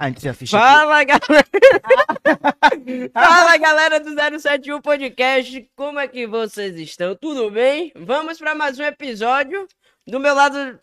[0.00, 0.52] A gente se assiste.
[0.52, 1.44] Fala, galera!
[3.12, 5.70] Fala, galera do 071 Podcast.
[5.76, 7.14] Como é que vocês estão?
[7.14, 7.92] Tudo bem?
[7.94, 9.68] Vamos para mais um episódio.
[10.06, 10.80] Do meu lado,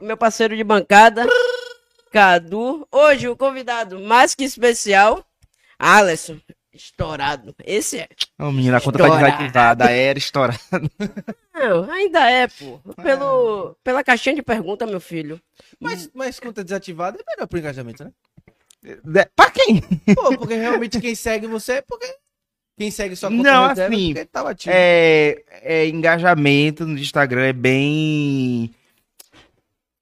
[0.00, 1.26] meu parceiro de bancada,
[2.10, 2.88] Cadu.
[2.90, 5.22] Hoje, o convidado mais que especial,
[5.78, 6.40] Alisson.
[6.72, 7.54] Estourado.
[7.66, 8.08] Esse é.
[8.38, 9.36] Ô, menina, a conta tá Estourado.
[9.36, 9.90] desativada.
[9.90, 10.60] Era estourada.
[11.52, 12.78] Não, ainda é, pô.
[13.02, 15.38] Pelo, pela caixinha de pergunta, meu filho.
[15.78, 18.12] Mas, mas conta desativada é melhor pro engajamento, né?
[18.82, 19.80] De- Pra quem?
[20.14, 22.06] Pô, porque realmente quem segue você é porque.
[22.78, 24.72] Quem segue sua conta Não, é assim, porque tava ativo.
[24.72, 28.72] É, é, engajamento no Instagram é bem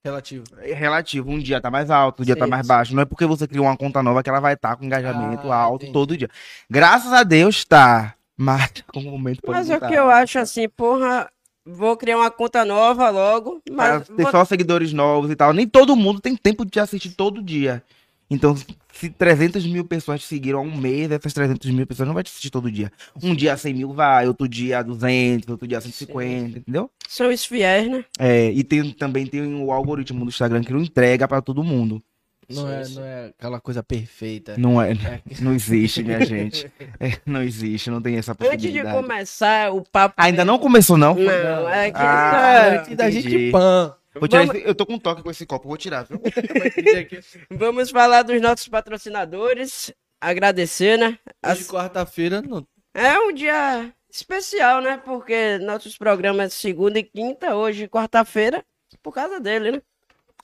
[0.04, 0.44] Relativo.
[0.62, 1.30] relativo.
[1.30, 2.68] Um dia tá mais alto, um dia tá Sim, mais sim.
[2.68, 2.94] baixo.
[2.94, 5.56] Não é porque você criou uma conta nova que ela vai estar com engajamento Ah,
[5.56, 5.92] alto entendi.
[5.92, 6.28] todo dia.
[6.70, 8.14] Graças a Deus tá.
[8.36, 11.28] Mas com o momento pode Mas é o que eu acho assim, porra.
[11.64, 13.60] Vou criar uma conta nova logo.
[13.64, 15.52] Pra Mas ter vou- só seguidores novos e tal.
[15.52, 17.82] Nem todo mundo tem tempo de te assistir todo dia.
[18.28, 18.56] Então,
[18.92, 22.24] se 300 mil pessoas te seguiram há um mês, essas 300 mil pessoas não vai
[22.24, 22.90] te assistir todo dia.
[23.22, 26.90] Um dia 100 mil vai, outro dia 200, outro dia 150, entendeu?
[27.08, 28.04] são os fiéis, né?
[28.18, 32.02] É, e tem, também tem o algoritmo do Instagram que não entrega pra todo mundo.
[32.48, 34.54] Não é, não é aquela coisa perfeita.
[34.56, 35.20] Não é, É.
[35.42, 36.70] não existe, minha gente.
[37.00, 38.96] É, não existe, não tem essa Antes de possibilidade.
[38.96, 40.14] começar o papo.
[40.16, 41.14] Ainda não começou, não?
[41.14, 41.98] Não, é que.
[41.98, 43.94] Ah, Antes da gente pan.
[44.18, 46.20] Vou tirar Vamos- esse- eu tô com um toque com esse copo, vou tirar, viu?
[47.50, 49.92] Vamos falar dos nossos patrocinadores.
[50.20, 51.18] Agradecer, né?
[51.44, 52.66] Hoje, As- quarta-feira, não.
[52.94, 54.96] É um dia especial, né?
[54.96, 58.64] Porque nossos programas segunda e quinta, hoje, quarta-feira,
[59.02, 59.82] por causa dele, né?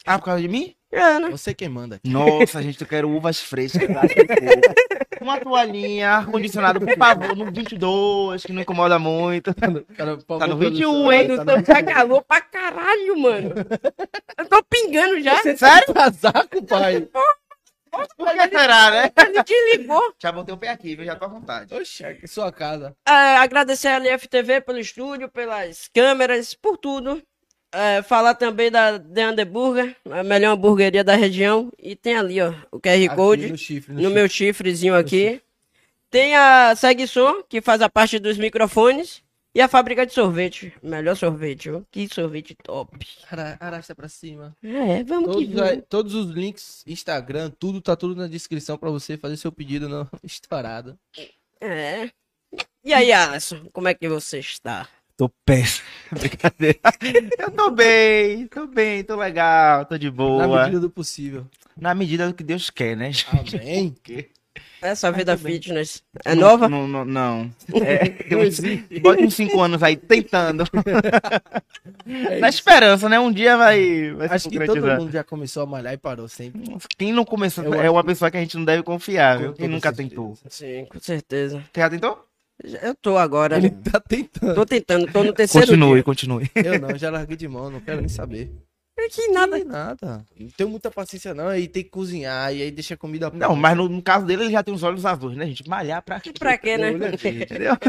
[0.04, 0.74] Ah, por causa de mim?
[0.92, 1.30] É, né?
[1.30, 2.08] Você quem manda aqui.
[2.08, 3.86] Nossa, gente, eu quero uvas frescas.
[3.88, 5.22] coco.
[5.22, 9.54] Uma toalhinha, ar-condicionado, por favor, no 22, que não incomoda muito.
[9.96, 11.28] Cara, Tá no produção, 21, hein?
[11.28, 13.54] tá Então tá calor pra caralho, mano.
[14.36, 15.36] Eu tô pingando já.
[15.42, 15.94] Sério?
[15.94, 17.08] Casaco, pai.
[18.16, 19.10] Por que será, né?
[19.18, 20.14] Ele desligou.
[20.18, 21.04] Já botei o pé aqui, viu?
[21.04, 21.74] Já tô à vontade.
[21.74, 22.96] Oxe, aqui é sua casa.
[23.06, 27.22] É, agradecer a LFTV pelo estúdio, pelas câmeras, por tudo.
[27.72, 31.72] É, falar também da The Underburger, a melhor hamburgueria da região.
[31.78, 33.92] E tem ali, ó, o QR Aqui Code no chifre.
[33.94, 34.14] no chifre.
[34.14, 35.40] meu chifrezinho aqui.
[36.10, 39.22] Tem a Segue Som, que faz a parte dos microfones.
[39.54, 40.72] E a fábrica de sorvete.
[40.82, 41.82] Melhor sorvete, ó.
[41.90, 43.06] Que sorvete top.
[43.30, 44.56] Ara- Arrasta pra cima.
[44.62, 45.84] É, vamos que Todos, aí- vamos.
[45.90, 50.08] todos os links, Instagram, tudo tá tudo na descrição pra você fazer seu pedido no
[50.24, 50.98] estourado.
[51.60, 52.08] É.
[52.82, 54.88] E aí, Alisson, como é que você está?
[55.22, 55.86] Tô péssimo.
[56.10, 56.78] Brincadeira.
[57.38, 60.48] Eu tô bem, tô bem, tô legal, tô de boa.
[60.48, 61.46] Na medida do possível.
[61.76, 63.12] Na medida do que Deus quer, né?
[63.30, 63.94] Amém.
[64.82, 65.52] Essa vida tô bem.
[65.54, 66.68] fitness é Não- nova?
[66.68, 67.04] Não, não.
[67.04, 67.50] não.
[67.72, 68.60] É, tem uns,
[69.00, 70.64] bota uns 5 anos aí tentando.
[72.40, 73.20] Na esperança, né?
[73.20, 76.26] Um dia vai, vai se Acho que todo mundo já começou a malhar e parou
[76.26, 76.62] sempre.
[76.98, 79.52] Quem não começou Eu é uma pessoa que a gente não deve confiar, viu?
[79.52, 80.08] Quem nunca certeza.
[80.08, 80.36] tentou.
[80.48, 81.62] Sim, com certeza.
[81.72, 82.31] Você já tentou?
[82.82, 83.56] Eu tô agora.
[83.56, 84.54] Ele tá tentando.
[84.54, 86.02] Tô tentando, tô no terceiro Continue, dia.
[86.02, 86.50] continue.
[86.54, 88.52] Eu não, já larguei de mão, não quero nem saber.
[88.98, 89.58] É que nada.
[89.58, 90.24] Não, nada.
[90.38, 91.48] Não tenho muita paciência, não.
[91.48, 94.44] Aí tem que cozinhar, e aí deixa a comida Não, mas no, no caso dele,
[94.44, 95.68] ele já tem os olhos azuis, né, gente?
[95.68, 96.32] Malhar pra quê?
[96.38, 96.92] Pra quê, né?
[97.16, 97.42] Gente.
[97.44, 97.76] Entendeu?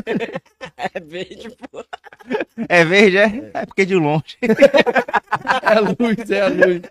[0.96, 1.84] É verde, pô.
[2.68, 3.52] É verde, é?
[3.54, 4.38] É porque de longe.
[4.42, 6.82] É a luz, é a luz.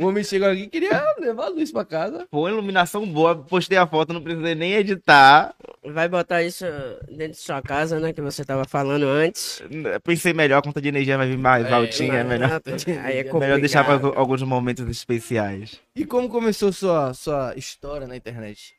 [0.00, 2.26] O homem chegou aqui e queria levar a luz pra casa.
[2.30, 3.36] Pô, iluminação boa.
[3.36, 5.54] Postei a foto, não precisei nem editar.
[5.84, 6.64] Vai botar isso
[7.08, 8.12] dentro de sua casa, né?
[8.12, 9.62] Que você tava falando antes.
[10.02, 12.62] Pensei melhor, a conta de energia vai vir mais É, altinha, é melhor.
[13.04, 14.18] Aí é Melhor deixar para complicado.
[14.18, 15.78] alguns momentos especiais.
[15.94, 18.74] E como começou sua, sua história na internet?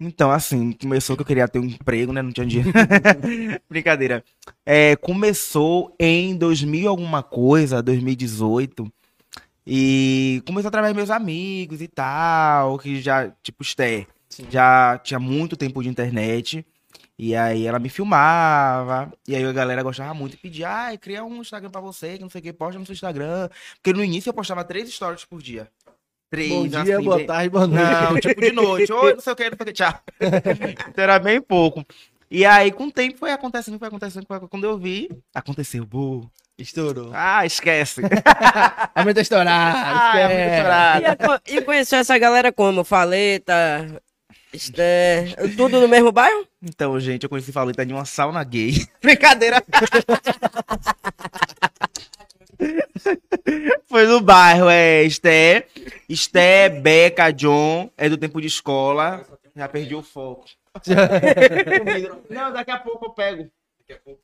[0.00, 2.22] Então, assim, começou que eu queria ter um emprego, né?
[2.22, 2.70] Não tinha dinheiro.
[3.68, 4.22] Brincadeira.
[4.64, 8.86] É, começou em 2000 e alguma coisa, 2018.
[9.70, 14.06] E começou através dos meus amigos e tal, que já, tipo, Esther,
[14.48, 16.64] já tinha muito tempo de internet.
[17.18, 19.12] E aí ela me filmava.
[19.26, 22.22] E aí a galera gostava muito e pedia, ai, cria um Instagram pra você, que
[22.22, 23.50] não sei o que, posta no seu Instagram.
[23.74, 25.68] Porque no início eu postava três stories por dia.
[26.30, 27.84] Três, Bom dia, assim, boa tarde, boa noite.
[27.84, 28.90] não, tipo de noite.
[28.90, 30.00] Oi, não sei o que, não sei o que, tchau.
[30.88, 31.84] então era bem pouco.
[32.30, 34.26] E aí, com o tempo, foi acontecendo, foi acontecendo.
[34.26, 34.40] Foi...
[34.48, 35.84] Quando eu vi, aconteceu.
[35.84, 36.30] Bu.
[36.58, 37.10] Estourou.
[37.14, 38.02] Ah, esquece.
[38.94, 39.74] Aumenta a estourar.
[39.76, 40.56] Ah, é muito esquece.
[40.56, 41.42] estourado.
[41.46, 42.82] E, e conheceu essa galera como?
[42.82, 44.02] Faleta,
[44.52, 46.46] Esté, tudo no mesmo bairro?
[46.60, 48.72] Então, gente, eu conheci Faleta de uma sauna gay.
[49.00, 49.62] Brincadeira.
[53.88, 55.66] Foi no bairro, é Esté.
[56.08, 57.88] Esté, Beca, John.
[57.96, 59.24] É do tempo de escola.
[59.54, 60.44] Já perdi o foco.
[62.28, 63.48] Não, daqui a pouco eu pego.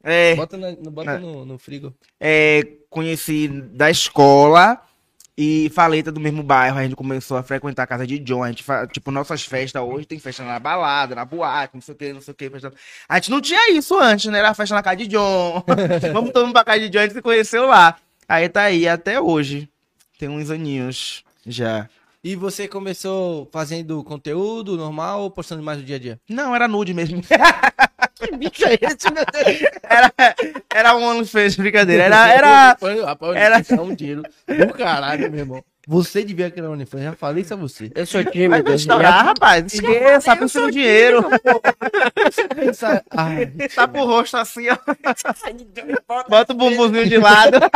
[0.02, 1.18] É, Bota, no, bota É.
[1.18, 1.94] no, no frigo.
[2.20, 4.80] é, conheci da escola.
[5.36, 8.44] E Faleta do mesmo bairro, a gente começou a frequentar a casa de John.
[8.44, 11.92] A gente, fa- tipo, nossas festas hoje tem festa na balada, na boate, não sei
[11.92, 12.48] o que, não sei o que.
[12.48, 12.72] Festa...
[13.08, 14.38] A gente não tinha isso antes, né?
[14.38, 15.64] Era festa na casa de John.
[16.12, 17.96] Vamos todo mundo pra casa de John, a gente se conheceu lá.
[18.28, 19.68] Aí tá aí até hoje.
[20.20, 21.88] Tem uns aninhos já.
[22.22, 26.20] E você começou fazendo conteúdo normal ou postando mais no dia a dia?
[26.28, 27.20] Não, era nude mesmo.
[28.14, 29.70] Que bicho é esse, meu Deus?
[29.82, 30.12] Era,
[30.72, 32.04] era um OnlyFans, brincadeira.
[32.04, 33.82] Era, era, Rapaz, era- era...
[33.82, 35.64] um dinheiro do caralho, meu irmão.
[35.86, 37.90] Você devia criar um OnlyFans, já falei isso a você.
[37.94, 38.72] Eu sou Vai tímido.
[38.72, 39.74] estourar, rapaz.
[39.74, 41.24] Esqueça, Eu pensa sou no dinheiro.
[42.54, 44.76] Pensa- Ai, Tá pro rosto assim, ó.
[46.08, 47.58] Bota- Bota o bumbumzinho de lado.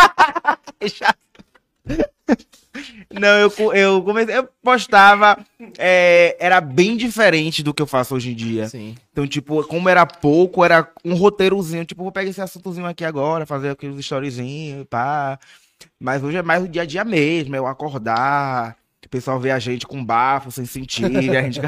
[3.13, 4.37] Não, eu, eu comecei.
[4.37, 5.39] Eu postava.
[5.79, 8.69] é, era bem diferente do que eu faço hoje em dia.
[8.69, 8.95] sim.
[9.13, 11.85] Então, tipo, como era pouco, era um roteirozinho.
[11.85, 15.39] Tipo, vou pegar esse assuntozinho aqui agora, fazer aqueles storyzinhos, pá.
[15.99, 18.77] Mas hoje é mais o dia a dia mesmo, é eu acordar.
[19.05, 21.19] O pessoal vê a gente com bafo, sem sentido.
[21.19, 21.61] a gente...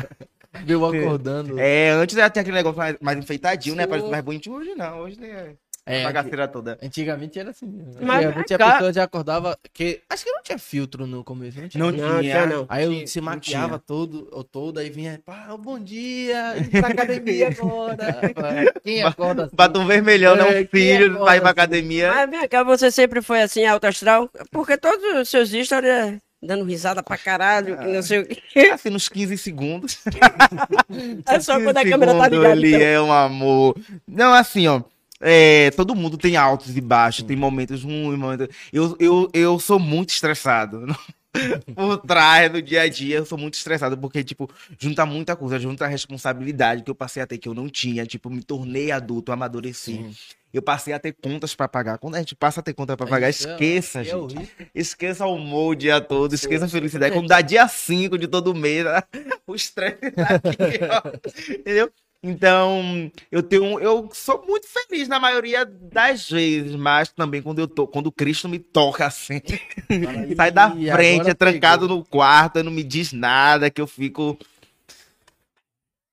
[0.64, 1.58] Deu acordando.
[1.58, 3.84] É, antes era tinha aquele negócio mais, mais enfeitadinho, né?
[3.84, 3.88] Sim.
[3.88, 4.56] Parece mais bonitinho.
[4.56, 5.54] Hoje não, hoje é
[5.86, 6.78] É, a bagaceira toda.
[6.82, 7.66] Antigamente era assim.
[7.66, 7.94] mesmo.
[8.02, 9.58] Mas, Antigamente a cara- pessoa já acordava.
[9.72, 10.00] Que...
[10.08, 11.82] Acho que não tinha filtro no começo, não tinha.
[11.84, 12.46] Não, Não, tinha.
[12.46, 12.66] não.
[12.68, 17.48] Aí eu Tinha- se maquiava todo, ou toda, aí vinha, pá, bom dia, pra academia
[17.48, 17.96] agora.
[18.84, 19.56] Quem acorda assim?
[19.56, 20.60] Batom vermelhão, né?
[20.60, 21.58] É, Um filho, que vai pra assim.
[21.60, 22.12] academia.
[22.12, 24.30] Mas vem cá, você sempre foi assim, alto astral?
[24.50, 28.70] Porque todos os seus stories é dando risada pra caralho, que não sei o quê.
[28.72, 29.98] Assim, nos 15 segundos.
[31.26, 32.52] É só 15 quando a câmera tá ligada.
[32.56, 32.80] Ele então.
[32.86, 33.76] é um amor.
[34.06, 34.82] Não, assim, ó.
[35.20, 38.48] É, todo mundo tem altos e baixos, tem momentos ruins, momentos...
[38.72, 40.86] Eu, eu, eu sou muito estressado.
[41.74, 45.60] Por trás do dia a dia, eu sou muito estressado, porque, tipo, junta muita coisa,
[45.60, 48.04] junta a responsabilidade que eu passei a ter que eu não tinha.
[48.04, 49.92] Tipo, me tornei adulto, amadureci.
[49.92, 50.14] Sim.
[50.52, 51.98] Eu passei a ter contas pra pagar.
[51.98, 54.50] Quando a gente passa a ter conta pra pagar, é- esqueça, é gente.
[54.74, 57.14] Esqueça o humor o dia todo, esqueça a felicidade.
[57.14, 58.84] Quando dá dia 5 de todo mês,
[59.46, 61.54] o estresse tá aqui, ó.
[61.54, 61.92] Entendeu?
[62.22, 63.80] Então, eu tenho.
[63.80, 68.12] Eu sou muito feliz na maioria das vezes, mas também quando eu tô, quando o
[68.12, 69.40] Cristo me toca assim,
[70.36, 71.96] sai da frente, é trancado pegou.
[71.96, 74.38] no quarto, não me diz nada, que eu fico.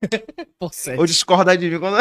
[0.97, 1.79] Ou discorda de mim.
[1.79, 1.97] Quando...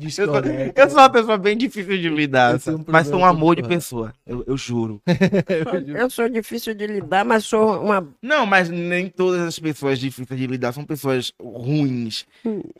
[0.00, 0.72] Eu, sou, Discorda.
[0.76, 4.14] eu sou uma pessoa bem difícil de lidar, um mas sou um amor de pessoa,
[4.24, 5.02] eu, eu juro.
[5.88, 8.06] Eu sou difícil de lidar, mas sou uma.
[8.22, 12.24] Não, mas nem todas as pessoas difíceis de lidar são pessoas ruins.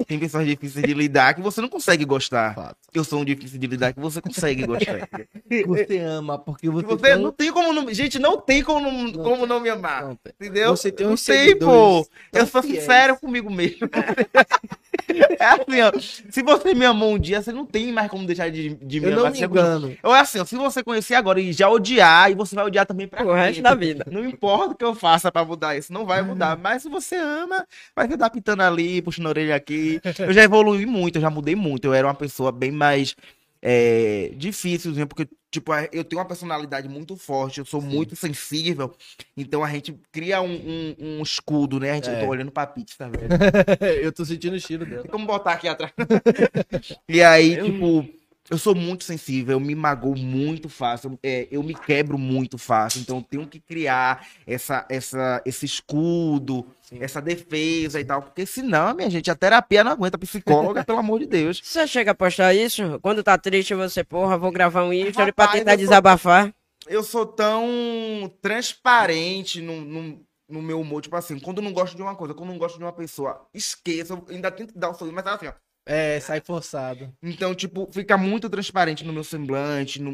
[0.06, 2.54] Tem pessoas difíceis de lidar que você não consegue gostar.
[2.54, 2.76] Fato.
[2.94, 5.08] Eu sou um difícil de lidar que você consegue gostar.
[5.66, 7.92] Você ama, porque você, você tem- não tem como não.
[7.92, 10.02] Gente, não tem como não, Não como não me amar.
[10.04, 10.32] Não tem.
[10.40, 10.76] Entendeu?
[10.76, 12.08] Você tem não uns tem, seguidores pô.
[12.30, 12.80] tão Eu sou fiéis.
[12.80, 13.88] sincero comigo mesmo.
[15.38, 15.92] é assim, ó.
[16.30, 19.06] Se você me amou um dia, você não tem mais como deixar de, de me
[19.10, 19.96] Eu não me Você- engano.
[20.02, 23.06] Ou é assim, se você conhecer agora e já odiar, e você vai odiar também
[23.08, 23.62] pra O resto sempre.
[23.62, 24.06] da vida.
[24.10, 26.56] Não importa o que eu faça pra mudar isso, não vai mudar.
[26.62, 30.00] Mas se você ama, vai se adaptando ali, puxando a orelha aqui.
[30.18, 31.84] Eu já evolui muito, eu já mudei muito.
[31.86, 33.14] Eu era uma pessoa bem mais
[33.62, 38.94] é, difícil, porque, tipo, eu tenho uma personalidade muito forte, eu sou muito sensível.
[39.36, 41.90] Então a gente cria um, um- um escudo, né?
[41.92, 42.16] A gente, É.
[42.16, 43.28] Eu tô olhando pra pizza, tá vendo?
[44.02, 45.02] eu tô sentindo o cheiro dela.
[45.02, 45.92] Tem como botar aqui atrás.
[47.08, 48.08] e aí, tipo,
[48.50, 53.00] eu sou muito sensível, eu me magoo muito fácil, é, eu me quebro muito fácil,
[53.00, 56.98] então eu tenho que criar essa, essa, esse escudo, Sim.
[57.00, 60.98] essa defesa e tal, porque senão, minha gente, a terapia não aguenta, a psicóloga, pelo
[60.98, 61.60] amor de Deus.
[61.62, 62.98] Você chega a postar isso?
[63.02, 66.54] Quando tá triste, você, porra, vou gravar um story pra tentar eu sou- desabafar.
[66.86, 71.94] Eu sou tão transparente no, no, no meu humor, tipo assim, quando eu não gosto
[71.94, 74.94] de uma coisa, quando não gosto de uma pessoa, esqueça, eu ainda tento dar um
[74.94, 75.52] sorriso, mas assim, ó,
[75.90, 77.10] É, sai forçado.
[77.22, 80.10] Então, tipo, fica muito transparente no meu semblante, no,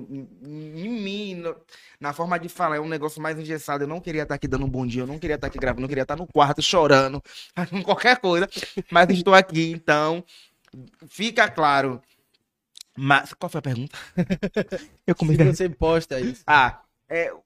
[0.47, 1.57] em mim, no-
[1.99, 2.77] na forma de falar.
[2.77, 3.83] É um negócio mais engessado.
[3.83, 5.83] Eu não queria estar aqui dando um bom dia, eu não queria estar aqui gravando,
[5.85, 7.21] eu queria estar no quarto chorando,
[7.85, 8.49] qualquer coisa.
[8.89, 10.25] Mas estou aqui, então,
[11.09, 12.01] fica claro.
[12.97, 13.99] Mas, qual foi a pergunta?
[15.07, 15.47] eu Se comecei.
[15.47, 16.43] você posta isso.
[16.47, 17.43] Ah, é, eu,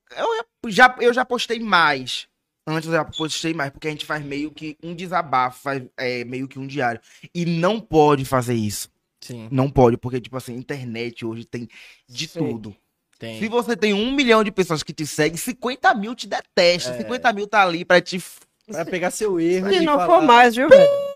[0.70, 2.28] já, eu já postei mais.
[2.70, 6.22] Antes eu já postei mais, porque a gente faz meio que um desabafo, faz é,
[6.24, 7.00] meio que um diário.
[7.35, 8.90] E não pode fazer isso.
[9.20, 11.66] Sim, Não pode, porque, tipo assim, internet hoje tem
[12.09, 12.38] de Sim.
[12.38, 12.76] tudo.
[13.18, 13.38] tem.
[13.40, 16.94] Se você tem um milhão de pessoas que te seguem, 50 mil te detestam.
[16.94, 16.98] É.
[16.98, 18.22] 50 mil tá ali pra te.
[18.70, 19.70] Pra pegar seu erro.
[19.70, 21.07] Se e não falar- for mais, viu, velho?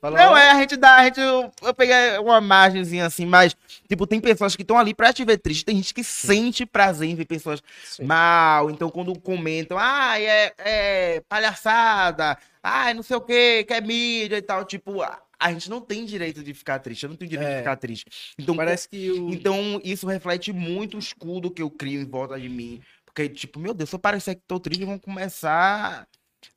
[0.00, 1.20] Falar, Não, é, a gente dá, a gente.
[1.20, 3.56] Eu, eu peguei uma margenzinha assim, mas,
[3.88, 5.64] tipo, tem pessoas que estão ali pra te ver triste.
[5.64, 8.04] Tem gente que sente prazer em ver pessoas Sim.
[8.04, 8.70] mal.
[8.70, 14.36] Então, quando comentam, ah, é, é palhaçada, ah, não sei o que, que é mídia
[14.36, 15.02] e tal, tipo,
[15.38, 17.04] a, gente não tem direito de ficar triste.
[17.04, 17.52] Eu não tenho direito É.
[17.54, 18.06] de ficar triste.
[18.38, 19.30] Então, Parece que o.
[19.30, 22.80] Então, isso reflete muito o escudo que eu crio em volta de mim.
[23.04, 26.06] Porque Porque, tipo, meu Deus, se eu parecer que tô triste, vão começar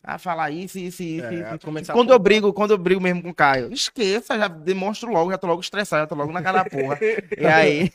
[0.03, 1.91] a falar isso, isso, isso, É, isso.
[1.91, 5.31] quando a eu brigo, quando eu brigo mesmo com o Caio, esqueça, já demonstro logo,
[5.31, 6.97] já tô logo estressado, já tô logo na cara da porra.
[7.37, 7.91] E aí.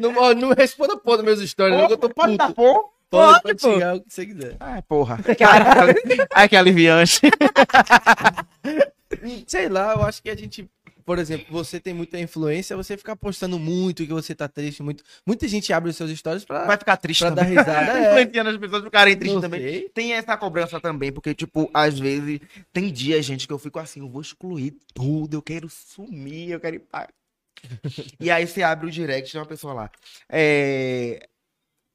[0.00, 2.38] Não, não responda porra dos meus stories, eu tô pode puto.
[2.38, 2.82] dar porra?
[3.12, 4.56] Pode, Pode, pode xingar o que você quiser.
[4.58, 5.18] Ai, porra.
[5.38, 5.94] Caralho.
[6.34, 7.20] Ai, que aliviante.
[9.46, 10.66] Sei lá, eu acho que a gente,
[11.04, 15.02] por exemplo, você tem muita influência, você ficar postando muito que você tá triste, muito.
[15.26, 17.58] Muita gente abre os seus stories pra, Vai ficar triste pra dar também.
[17.58, 17.92] risada.
[17.98, 19.60] É, Influenciando as pessoas ficarem tristes também.
[19.60, 19.88] sei.
[19.90, 22.40] Tem essa cobrança também, porque, tipo, às vezes
[22.72, 26.60] tem dias, gente, que eu fico assim, eu vou excluir tudo, eu quero sumir, eu
[26.60, 27.08] quero ir pra...
[28.20, 29.90] E aí você abre o direct, tem uma pessoa lá.
[30.28, 31.28] É...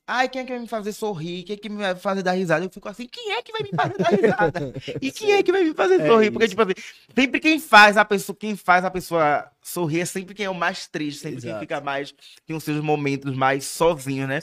[0.09, 1.43] Ai, quem é que vai me fazer sorrir?
[1.43, 2.63] Quem é que me vai fazer dar risada?
[2.63, 4.73] Eu fico assim, quem é que vai me fazer dar risada?
[5.01, 6.31] E quem é que vai me fazer É sorrir?
[6.31, 6.55] Porque, isso.
[6.55, 6.73] tipo assim,
[7.13, 10.55] sempre quem faz a pessoa, quem faz a pessoa sorrir é sempre quem é o
[10.55, 11.59] mais triste, sempre quem Exato.
[11.59, 12.13] fica mais,
[12.45, 14.39] tem os seus momentos mais sozinho, né?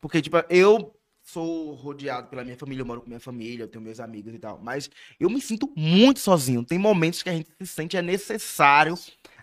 [0.00, 0.94] Porque, tipo, eu
[1.32, 4.38] sou rodeado pela minha família, eu moro com minha família, eu tenho meus amigos e
[4.38, 4.58] tal.
[4.62, 4.88] Mas
[5.20, 6.64] eu me sinto muito sozinho.
[6.64, 8.94] Tem momentos que a gente se sente, é necessário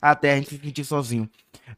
[0.01, 1.29] até a gente se sentir sozinho.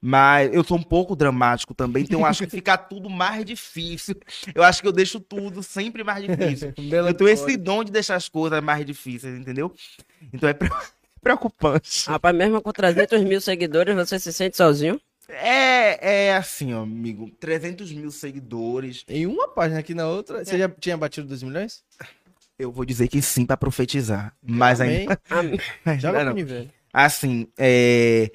[0.01, 4.15] Mas eu sou um pouco dramático também, então eu acho que fica tudo mais difícil.
[4.53, 6.73] Eu acho que eu deixo tudo sempre mais difícil.
[6.77, 9.73] Eu tenho esse dom de deixar as coisas mais difíceis, entendeu?
[10.33, 10.69] Então é pre-
[11.21, 12.07] preocupante.
[12.09, 14.99] Rapaz, mesmo com 300 mil seguidores, você se sente sozinho?
[15.29, 17.29] É, é assim, ó, amigo.
[17.39, 19.03] 300 mil seguidores.
[19.07, 20.45] Em uma página aqui na outra, É.
[20.45, 21.83] você já tinha batido 2 milhões?
[22.57, 24.33] Eu vou dizer que sim pra profetizar.
[24.41, 25.19] Mas ainda.
[25.29, 25.59] Amém.
[25.85, 26.31] ainda Joga não.
[26.31, 26.69] universo.
[26.93, 28.31] Assim, é.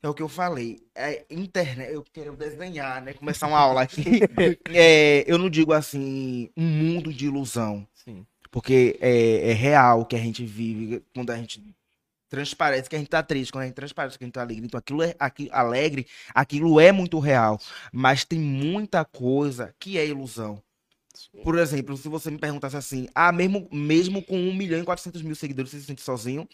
[0.00, 0.78] É o que eu falei.
[0.94, 1.92] É internet.
[1.92, 3.12] Eu quero desenhar, né?
[3.14, 4.02] Começar uma aula aqui.
[4.72, 7.86] É, eu não digo assim, um mundo de ilusão.
[7.92, 8.24] Sim.
[8.50, 11.62] Porque é, é real que a gente vive quando a gente
[12.28, 14.66] transparece que a gente tá triste, quando a gente transparece que a gente tá alegre.
[14.66, 17.58] Então aquilo é aqui, alegre, aquilo é muito real.
[17.92, 20.62] Mas tem muita coisa que é ilusão.
[21.42, 25.22] Por exemplo, se você me perguntasse assim, ah, mesmo, mesmo com 1 milhão e 400
[25.22, 26.48] mil seguidores, você se sente sozinho?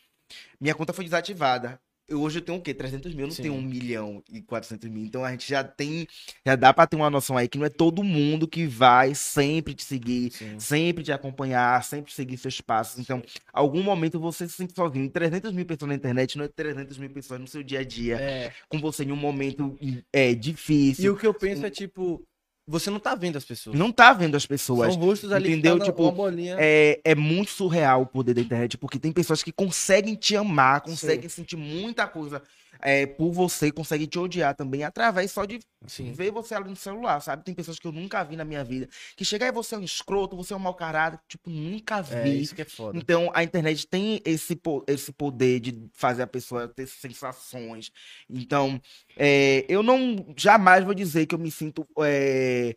[0.60, 1.78] Minha conta foi desativada.
[2.06, 2.74] Eu, hoje eu tenho o quê?
[2.74, 3.42] 300 mil, eu não Sim.
[3.42, 5.04] tenho 1 milhão e 400 mil.
[5.04, 6.06] Então a gente já tem,
[6.44, 9.72] já dá pra ter uma noção aí que não é todo mundo que vai sempre
[9.74, 10.58] te seguir, Sim.
[10.60, 12.98] sempre te acompanhar, sempre seguir seus passos.
[12.98, 15.08] Então, algum momento você se sente sozinho.
[15.10, 18.16] 300 mil pessoas na internet não é 300 mil pessoas no seu dia a dia,
[18.20, 18.52] É.
[18.68, 19.78] com você em um momento
[20.12, 21.04] é, difícil.
[21.06, 22.22] E o que eu penso é tipo,
[22.66, 23.78] você não tá vendo as pessoas.
[23.78, 24.94] Não tá vendo as pessoas.
[24.94, 25.78] São rostos ali entendeu?
[25.78, 26.12] tá Tipo.
[26.58, 30.80] É, é muito surreal o poder da internet, porque tem pessoas que conseguem te amar,
[30.80, 32.42] conseguem sentir muita coisa
[32.80, 36.12] é, por você, conseguem te odiar também, através só de Sim.
[36.12, 37.44] ver você ali no celular, sabe?
[37.44, 39.82] Tem pessoas que eu nunca vi na minha vida, que chega aí você é um
[39.82, 42.42] escroto, você é um mau caráter, tipo, nunca É vi.
[42.42, 42.98] isso que é foda.
[42.98, 47.90] Então, a internet tem esse, esse poder de fazer a pessoa ter sensações.
[48.28, 48.80] Então,
[49.16, 51.86] é, eu não jamais vou dizer que eu me sinto.
[52.00, 52.74] é,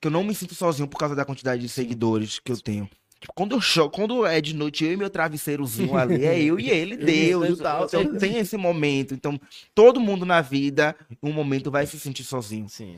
[0.00, 2.90] que eu não me sinto sozinho por causa da quantidade de seguidores que eu tenho.
[3.22, 6.68] Tipo, quando eu quando é de noite, eu e meu travesseirozinho ali, é eu e
[6.68, 7.84] ele, Deus e tal.
[7.86, 9.14] Então, tem esse momento.
[9.14, 9.40] Então,
[9.72, 12.68] todo mundo na vida, em um momento, vai se sentir sozinho.
[12.68, 12.96] Sim.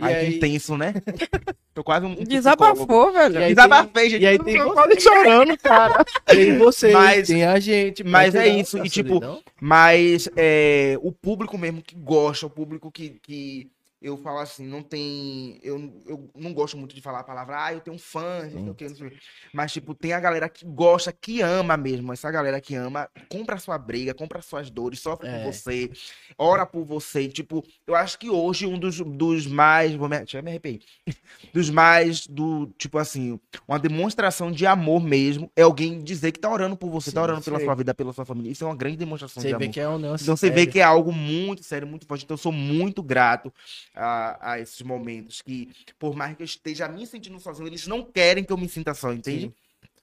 [0.00, 0.94] E Aí, aí, intenso, né?
[1.74, 2.14] Tô quase um.
[2.14, 2.30] psicólogo.
[2.34, 3.42] Desabafou, velho.
[3.42, 4.22] E Desabafei, gente.
[4.22, 6.04] e aí tem quase chorando, cara.
[6.26, 8.02] tem você, Mas- tem a gente.
[8.02, 9.42] mas é isso, e tipo, solidão.
[9.60, 13.70] Mas é, o público mesmo que gosta, o público que, que
[14.02, 15.58] eu falo assim, não tem.
[15.62, 18.88] Eu, eu não gosto muito de falar a palavra, ah, eu tenho fãs, não sei
[18.88, 19.12] não sei.
[19.52, 22.12] Mas, tipo, tem a galera que gosta, que ama mesmo.
[22.12, 25.38] Essa galera que ama, compra a sua briga, compra as suas dores, sofre É.
[25.44, 25.90] por você,
[26.36, 27.28] ora por você.
[27.28, 29.94] Tipo, eu acho que hoje um dos, dos mais.
[29.94, 30.80] Vou me, deixa eu me arrepiar.
[31.52, 33.38] Dos mais, do, tipo assim,
[33.68, 37.24] uma demonstração de amor mesmo é alguém dizer que tá orando por você, tá Sim,
[37.24, 37.66] orando pela sei.
[37.66, 38.50] sua vida, pela sua família.
[38.50, 39.74] Isso é uma grande demonstração Você de vê amor.
[39.74, 40.72] que é um Então você vê sério.
[40.72, 42.24] que é algo muito sério, muito forte.
[42.24, 43.52] Então eu sou muito grato
[43.94, 48.02] a, a esses momentos que, por mais que eu esteja me sentindo sozinho, eles não
[48.02, 49.46] querem que eu me sinta só, entende?
[49.46, 49.54] Sim.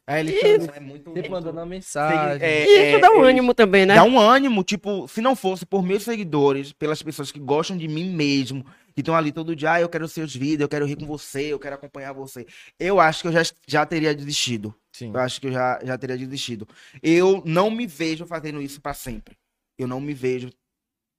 [0.09, 0.71] Aí ele Isso.
[0.73, 2.41] É muito, sempre mandando uma mensagem.
[2.41, 3.93] É, E isso dá um ânimo também, né?
[3.93, 7.87] Dá um ânimo, tipo, se não fosse por meus seguidores, pelas pessoas que gostam de
[7.87, 10.95] mim mesmo, que estão ali todo dia, ah, eu quero seus vídeos, eu quero rir
[10.95, 12.47] com você, eu quero acompanhar você.
[12.79, 14.73] Eu acho que eu já, já teria desistido.
[14.91, 15.11] Sim.
[15.13, 16.67] Eu acho que eu já, já teria desistido.
[17.03, 19.37] Eu não me vejo fazendo isso pra sempre.
[19.77, 20.49] Eu não me vejo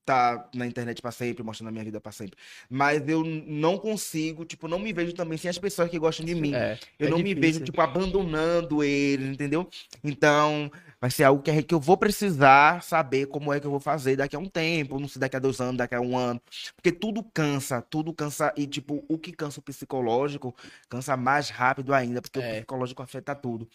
[0.05, 2.37] tá na internet pra sempre, mostrando a minha vida pra sempre.
[2.69, 6.35] Mas eu não consigo, tipo, não me vejo também sem as pessoas que gostam de
[6.35, 6.55] mim.
[6.55, 7.41] É, Eu é não me difícil.
[7.53, 9.69] vejo, tipo, abandonando eles, entendeu?
[10.03, 13.71] Então, Vai ser algo que, é- que eu vou precisar saber como é que eu
[13.71, 16.17] vou fazer daqui a um tempo, não sei, daqui a dois anos, daqui a um
[16.17, 16.41] ano.
[16.77, 18.53] Porque tudo cansa, tudo cansa.
[18.57, 20.55] E, tipo, o que cansa o psicológico
[20.91, 22.51] cansa mais rápido ainda, porque É.
[22.51, 23.67] o psicológico afeta tudo.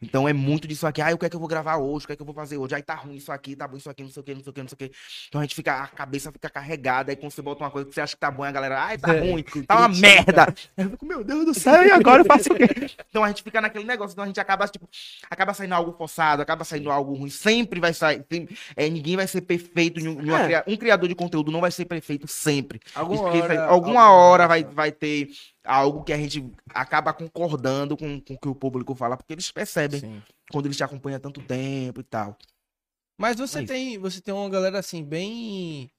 [0.00, 1.02] Então é muito disso aqui.
[1.02, 2.04] Ah, o que é que eu vou gravar hoje?
[2.04, 2.74] O que é que eu vou fazer hoje?
[2.76, 4.50] Aí tá ruim isso aqui, tá bom isso aqui, não sei o que, não sei
[4.50, 4.92] o que, não sei o que.
[5.28, 7.10] Então a gente fica, a cabeça fica carregada.
[7.10, 8.96] Aí quando você bota uma coisa que você acha que tá bom, a galera, ai,
[8.98, 10.54] tá É, ruim, tá uma merda.
[10.76, 12.68] Eu fico, meu Deus do céu, e agora eu faço o quê?
[13.10, 14.88] Então a gente fica naquele negócio, então a gente acaba, tipo,
[15.28, 17.30] acaba saindo algo forçado, acaba saindo algo ruim.
[17.30, 18.22] Sempre vai sair.
[18.24, 20.00] tem- é, ninguém vai ser perfeito.
[20.00, 20.62] um- É.
[20.66, 22.80] Um criador de conteúdo não vai ser perfeito sempre.
[22.94, 25.30] Alguma hora, alguma alguma hora vai, vai ter
[25.64, 29.50] algo que a gente acaba concordando com, com o que o público fala, porque eles
[29.50, 30.22] percebem Sim.
[30.50, 32.36] quando eles te acompanham há tanto tempo e tal.
[33.20, 35.90] Mas você É tem, você tem uma galera assim, bem,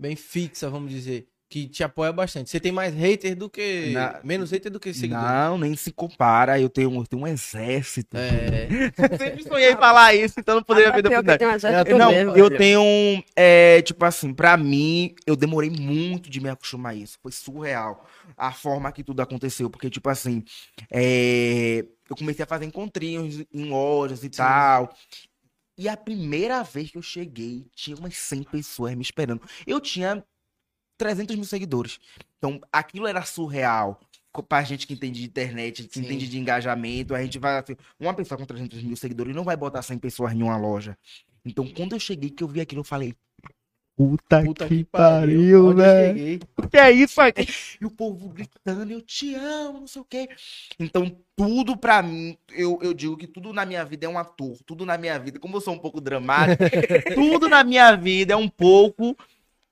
[0.00, 2.50] bem fixa, vamos dizer, que te apoia bastante.
[2.50, 3.90] Você tem mais hater do que.
[3.92, 5.22] Na- Menos hater do que seguidor.
[5.22, 6.58] Não, nem se compara.
[6.58, 8.16] Eu tenho, eu tenho um exército.
[8.16, 8.68] É.
[9.16, 12.50] Sempre sonhei em falar isso, então não poderia Ah, ver certa Eu não, mesmo, eu
[12.56, 13.22] tenho um.
[13.36, 17.18] É, tipo assim, pra mim, eu demorei muito de me acostumar a isso.
[17.22, 18.04] Foi surreal
[18.36, 19.70] a forma que tudo aconteceu.
[19.70, 20.42] Porque, tipo assim,
[20.90, 24.92] é, eu comecei a fazer encontrinhos em lojas e tal.
[25.76, 29.42] E a primeira vez que eu cheguei, tinha umas 100 pessoas me esperando.
[29.66, 30.24] Eu tinha
[31.04, 32.00] 300 mil seguidores.
[32.38, 34.00] Então, aquilo era surreal.
[34.48, 36.00] Pra gente que entende de internet, que Sim.
[36.04, 39.56] entende de engajamento, a gente vai assim, uma pessoa com 300 mil seguidores não vai
[39.56, 40.96] botar 100 pessoas em uma loja.
[41.44, 43.14] Então, quando eu cheguei, que eu vi aquilo, eu falei,
[43.96, 46.18] puta, Puta que, que pariu, velho.
[46.18, 46.40] cheguei.
[46.58, 47.46] O que é isso aqui?
[47.80, 50.28] E o povo gritando, eu te amo, não sei o quê.
[50.80, 54.56] Então, tudo pra mim, eu, eu digo que tudo na minha vida é um ator.
[54.66, 56.64] Tudo na minha vida, como eu sou um pouco dramático,
[57.14, 59.16] tudo na minha vida é um pouco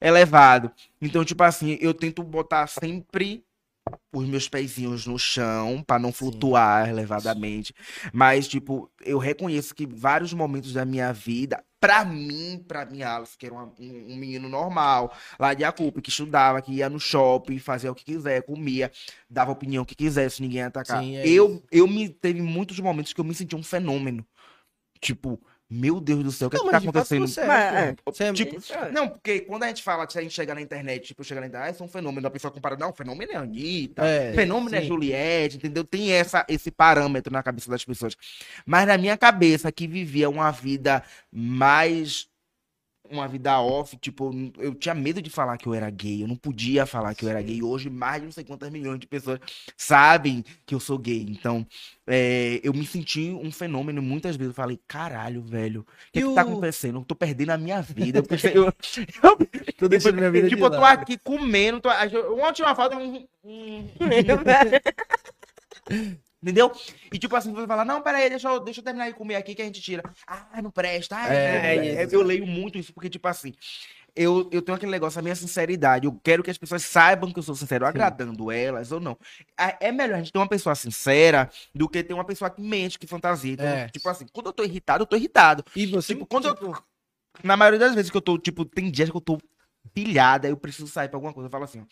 [0.03, 0.71] elevado.
[1.01, 3.45] Então, tipo assim, eu tento botar sempre
[4.13, 7.75] os meus pezinhos no chão pra não flutuar elevadamente.
[8.13, 13.37] Mas, tipo, eu reconheço que vários momentos da minha vida, pra mim, pra mim, Alice,
[13.37, 17.01] que era uma- um, um menino normal, lá de Acupe, que estudava, que ia no
[17.01, 18.91] shopping, fazia o que quiser, comia,
[19.29, 21.03] dava opinião que quisesse, ninguém ia atacar.
[21.03, 21.65] Sim, é eu, isso.
[21.73, 24.25] eu me teve muitos momentos que eu me senti um fenômeno.
[25.01, 25.41] Tipo,
[25.73, 27.27] meu Deus do céu, o que, é Não, que tá mas de fato acontecendo?
[27.27, 28.91] você é, é- Tipo, Isso é.
[28.93, 31.47] não, porque quando a gente fala, se a gente chega na internet, tipo, chega na
[31.47, 34.05] internet, ah, isso é um fenômeno, a pessoa compara, não, o fenômeno é a Anitta,
[34.05, 34.87] É, fenômeno é sim.
[34.89, 35.85] Juliette, entendeu?
[35.85, 38.17] Tem essa, esse parâmetro na cabeça das pessoas.
[38.67, 42.31] Mas na minha cabeça, que vivia uma vida mais.
[43.13, 46.35] Uma vida off, tipo, eu tinha medo de falar que eu era gay, eu não
[46.35, 47.63] podia falar que eu era gay.
[47.63, 49.39] Hoje, mais de não sei quantas milhões de pessoas
[49.77, 51.27] sabem que eu sou gay.
[51.29, 51.67] Então,
[52.07, 54.53] é, eu me senti um fenômeno muitas vezes.
[54.53, 57.01] Eu falei, caralho, velho, o que, E que tá acontecendo?
[57.01, 58.19] Eu tô perdendo a minha vida.
[58.19, 58.73] Eu, eu, eu,
[59.79, 61.81] Tô deixando minha vida tipo, eu tô aqui comendo.
[61.81, 62.97] Tô, uma foto.
[62.97, 63.89] Um, um,
[66.43, 66.73] entendeu?
[67.13, 69.55] E tipo assim, você fala, não, peraí, deixa eu, deixa eu terminar de comer aqui
[69.55, 70.03] que a gente tira.
[70.27, 71.17] Ah, não presta.
[71.17, 73.55] Ah, É, é, é é, eu leio muito isso, porque, tipo assim,
[74.15, 76.07] eu, eu tenho aquele negócio, a minha sinceridade.
[76.07, 79.17] Eu quero que as pessoas saibam que eu sou sincero, agradando elas ou não.
[79.57, 82.61] Ah, É melhor a gente ter uma pessoa sincera do que ter uma pessoa que
[82.61, 83.53] mente, que fantasia.
[83.55, 83.89] Então, É.
[83.89, 85.65] tipo assim, quando eu tô irritado, eu tô irritado.
[85.75, 86.75] E você, Tipo, quando eu.
[87.43, 89.39] Na maioria das vezes que eu tô, tipo, tem dias que eu tô
[89.95, 91.47] pilhada, eu preciso sair pra alguma coisa.
[91.47, 91.85] Eu falo assim, ó.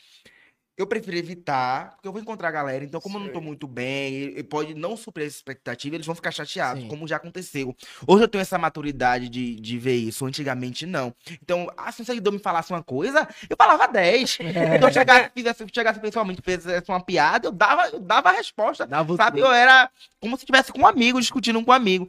[0.81, 2.83] Eu prefiro evitar, porque eu vou encontrar a galera.
[2.83, 6.15] Então, como eu não tô muito bem, e- pode não suprir essa expectativa, eles vão
[6.15, 6.89] ficar chateados, Sim.
[6.89, 7.77] como já aconteceu.
[8.07, 11.15] Hoje eu tenho essa maturidade de, de ver isso, antigamente não.
[11.43, 14.39] Então, ah, se um seguidor me falasse uma coisa, eu falava 10.
[14.81, 18.87] Então, eu chegasse, fizesse, chegasse pessoalmente, fizesse uma piada, eu dava, eu dava a resposta.
[18.87, 22.09] Dava Sabe, eu era como se estivesse com um amigo, discutindo com um amigo.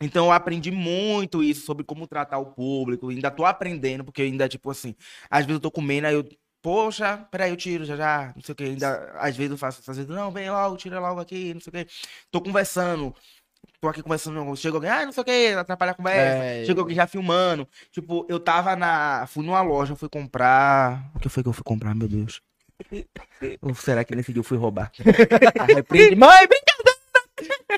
[0.00, 3.08] Então eu aprendi muito isso sobre como tratar o público.
[3.08, 4.94] Ainda tô aprendendo, porque ainda, tipo assim,
[5.30, 6.26] às vezes eu tô comendo, aí eu,
[6.66, 8.64] poxa, peraí, eu tiro já já, não sei o que.
[8.64, 11.70] Ainda, às vezes eu faço, às vezes, não, vem logo, tira logo aqui, não sei
[11.70, 11.92] o que.
[12.28, 13.14] Tô conversando,
[13.80, 16.44] tô aqui conversando, chega alguém, ah, não sei o que, atrapalha a conversa.
[16.44, 16.64] É.
[16.64, 17.68] Chegou alguém já filmando.
[17.92, 19.28] Tipo, eu tava na.
[19.28, 21.08] Fui numa loja, fui comprar.
[21.14, 22.42] O que foi que eu fui comprar, meu Deus?
[23.62, 24.90] Ou será que nesse dia eu fui roubar?
[25.60, 26.16] Arrepende.
[26.16, 26.96] Mãe, brincadeira!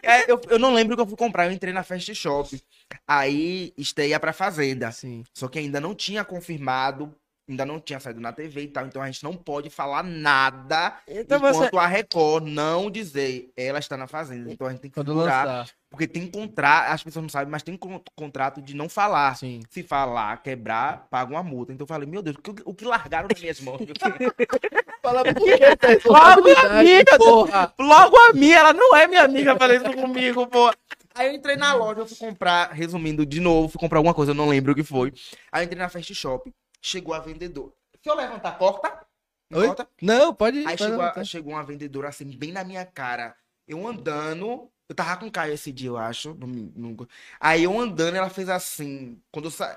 [0.03, 2.59] É, eu, eu não lembro o que eu fui comprar, eu entrei na Fast Shop.
[3.07, 4.91] Aí esteia pra fazenda.
[4.93, 5.25] Sim.
[5.35, 7.15] Só que ainda não tinha confirmado,
[7.49, 10.95] ainda não tinha saído na TV e tal, então a gente não pode falar nada
[11.09, 11.77] Então enquanto você.
[11.77, 14.53] a Record não dizer ela está na fazenda.
[14.53, 15.69] Então a gente tem que Quando lançar.
[15.91, 19.35] porque tem contrato, as pessoas não sabem, mas tem con- contrato de não falar.
[19.37, 19.61] Sim.
[19.71, 21.73] Se falar, quebrar, paga uma multa.
[21.73, 23.79] Então eu falei, meu Deus, o que, o que largaram nas minhas mãos?
[25.03, 25.59] Fala por quê?
[26.07, 27.73] Logo a amiga, porra.
[27.79, 30.71] Logo a minha, ela não é minha amiga, falei isso comigo, pô.
[31.15, 34.31] Aí eu entrei na loja, eu fui comprar, resumindo de novo, fui comprar alguma coisa,
[34.33, 35.13] eu não lembro o que foi.
[35.51, 37.73] Aí eu entrei na Fast Shop, chegou a vendedora.
[38.03, 39.07] Se eu levantar, corta?
[39.51, 39.67] Não Oi?
[39.67, 39.89] corta?
[40.01, 40.65] Não, pode.
[40.67, 43.35] Aí chegou, a- chegou uma vendedora assim, bem na minha cara.
[43.67, 46.35] Eu andando, Eu tava com o Caio esse dia, eu acho.
[46.41, 46.97] não me- não-
[47.39, 49.21] Aí eu andando, ela fez assim.
[49.31, 49.77] Quando eu saí.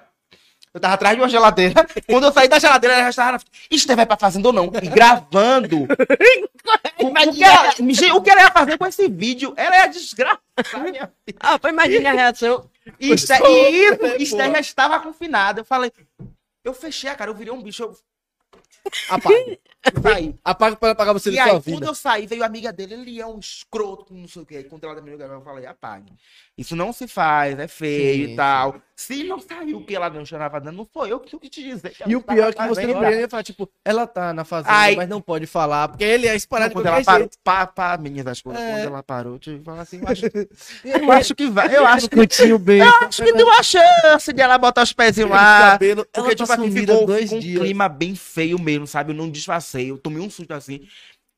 [0.73, 1.73] Eu tava atrás de uma geladeira.
[2.07, 3.31] Quando eu saí da geladeira, ela já estava.
[3.33, 4.71] na- Isso vai pra fazenda ou não?
[4.81, 5.79] E gravando.
[7.03, 9.53] o, o que ela, o que ela ia fazer com esse vídeo?
[9.57, 9.75] Ela
[10.91, 11.37] minha filha.
[11.41, 12.69] Ah, pô, imagine a reação.
[12.99, 13.11] E
[13.49, 15.59] e isso, isso já estava confinado.
[15.59, 15.91] Eu falei.
[16.63, 17.83] Eu fechei a cara, eu virei um bicho.
[17.83, 17.97] Eu.
[20.01, 20.35] saí.
[20.43, 21.85] Apaga pra apagar você E da aí, sua quando vida.
[21.87, 24.63] eu saí, veio a amiga dele, ele é um escroto, não sei o quê.
[24.63, 26.13] Quando ela terminou de gravar, eu falei, apague.
[26.57, 28.75] Isso não se faz, é feio Sim, e tal.
[28.95, 31.49] Se não saiu o que ela não estava dando, não foi eu que tenho que
[31.49, 31.89] te dizer.
[31.89, 34.71] que E o pior é que você não poderia falar, tipo, ela tá na fazenda,
[34.75, 34.95] Ai.
[34.95, 38.41] mas não pode falar, porque ele é de Quando ela parou, pá, pá, meninas das
[38.41, 38.71] coisas, É.
[38.73, 40.25] quando ela parou, eu tive que falar assim, eu acho,
[40.85, 42.79] eu acho que vai, eu acho que, Cantinho bem.
[42.81, 45.71] eu acho que tem uma chance de ela botar os pezinhos lá.
[45.71, 46.05] cabelo.
[46.05, 47.59] Porque, Ela tipo tá assim, ficou, dois um dias.
[47.59, 49.11] clima bem feio mesmo, sabe?
[49.13, 49.31] Eu não
[49.71, 50.87] disfarcei, eu tomei um susto assim.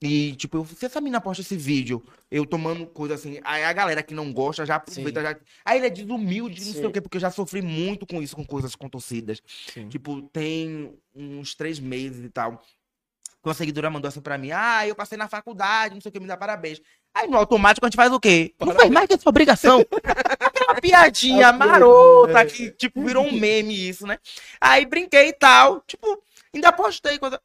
[0.01, 3.71] E, tipo, eu, se essa mina posta esse vídeo, eu tomando coisa assim, aí a
[3.71, 5.37] galera que não gosta já aproveita, já...
[5.63, 6.87] Aí ele é desumilde, não sei Sim.
[6.87, 9.41] o quê, porque eu já sofri muito com isso, com coisas contorcidas.
[9.73, 9.87] Sim.
[9.87, 12.57] Tipo, tem uns três meses e tal.
[12.57, 16.11] que Uma seguidora mandou assim pra mim, ah, eu passei na faculdade, não sei o
[16.11, 16.81] que, me dá parabéns.
[17.13, 18.53] Aí no automático a gente faz o quê?
[18.59, 19.85] Não faz mais que a sua obrigação.
[20.37, 22.45] Aquela piadinha marota é.
[22.45, 24.19] que, tipo, virou um meme isso, né?
[24.59, 26.21] Aí brinquei e tal, tipo,
[26.53, 27.39] ainda postei coisa.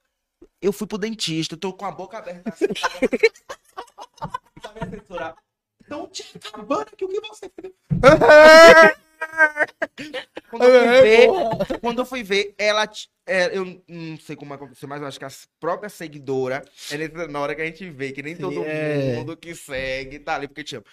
[0.61, 2.67] Eu fui pro dentista, eu tô com a boca aberta assim.
[4.61, 5.37] Tá me censurar.
[5.85, 7.73] Então, te acabando aqui, o que você fez?
[10.51, 12.89] Quando eu fui ver, quando eu fui ver, ela.
[13.27, 16.65] é, eu não sei como aconteceu, mas eu acho que a própria seguidora.
[16.91, 19.15] É nessa- na hora que a gente vê que nem Sim, todo é.
[19.17, 20.85] mundo que segue tá ali porque te ama.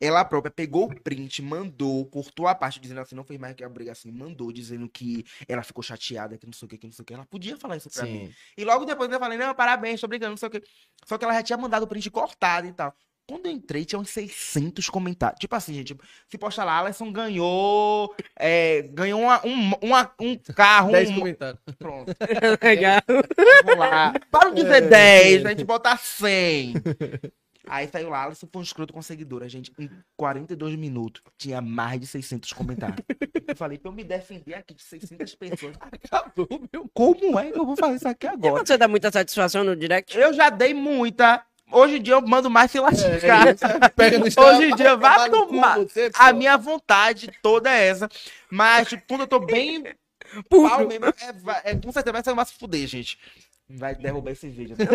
[0.00, 3.64] Ela própria pegou o print, mandou, cortou a parte dizendo assim, não fez mais que
[3.64, 6.92] a obrigação, mandou dizendo que ela ficou chateada, que não sei o que, que não
[6.92, 7.14] sei o que.
[7.14, 8.26] Ela podia falar isso pra mim.
[8.26, 8.34] Sim.
[8.56, 10.62] E logo depois eu falei, não, parabéns, tô brincando, não sei o que.
[11.04, 12.94] Só que ela já tinha mandado o print cortado e tal.
[13.28, 15.38] Quando eu entrei, tinha uns 600 comentários.
[15.38, 15.94] Tipo assim, gente,
[16.28, 21.60] se posta lá, Alisson ganhou, é, ganhou uma- um, uma- um carro, 10 um, comentários.
[21.78, 22.10] pronto,
[22.62, 23.02] Legal.
[23.64, 24.14] vamos lá.
[24.30, 25.46] Para de dizer É, 10, sim.
[25.46, 26.74] a gente bota 100.
[27.70, 29.70] Aí saiu lá, Alisson foi um escroto com a seguidora, gente.
[29.78, 32.96] Em 42 minutos, tinha mais de 600 comentários.
[33.46, 36.88] Eu falei, pra eu me defender aqui de 600 pessoas, Acabou, meu.
[36.94, 38.64] como é que eu vou fazer isso aqui agora?
[38.64, 40.16] Você dá muita satisfação no direct?
[40.16, 41.44] Eu já dei muita.
[41.70, 43.54] Hoje em dia eu mando mais se lascar.
[43.94, 48.08] Pega no Hoje em dia, vá Tomar você, A minha vontade toda é essa.
[48.50, 49.84] Mas, tipo, quando eu tô bem
[50.48, 53.18] pau mesmo, é, é, com certeza vai ser uma se fuder, gente.
[53.68, 54.76] Vai derrubar esse vídeo.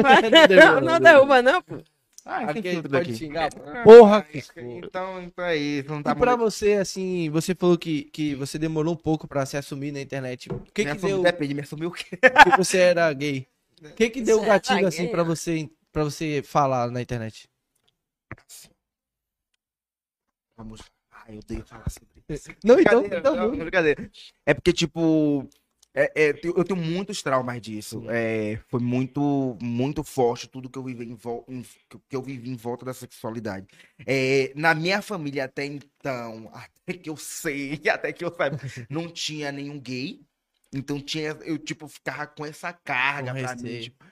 [0.49, 1.77] Não, não derruba, não, pô.
[2.25, 2.81] Ah, Aqui tem
[3.13, 3.49] xingar.
[3.67, 4.41] Ah, Porra, que.
[4.57, 5.89] Então, então é isso.
[5.91, 9.27] Não tá E pra muito- você, assim, você falou que, que você demorou um pouco
[9.27, 10.49] pra se assumir na internet.
[10.49, 12.05] O que me que assumi- deu Depende, me assumiu o quê?
[12.17, 13.45] que você era gay?
[13.83, 17.47] O que que deu Você gatilho, assim, gay, pra você, pra você falar na internet?
[20.57, 20.81] Vamos.
[21.11, 22.49] Ai, eu odeio falar sobre isso.
[22.63, 24.09] Não, então, então não, brincadeira.
[24.45, 25.47] É porque, tipo.
[25.93, 28.03] é- é, eu tenho muitos traumas disso.
[28.09, 31.63] É, foi muito, muito forte tudo que eu vivi em, vol- em-
[32.09, 33.67] que eu vivi em volta da sexualidade.
[34.05, 38.57] É, na minha família até então, até que eu sei, até que eu saiba,
[38.89, 40.21] não tinha nenhum gay.
[40.75, 43.81] Então tinha, eu tipo ficava com essa carga Com pra mim.
[43.81, 44.03] tipo.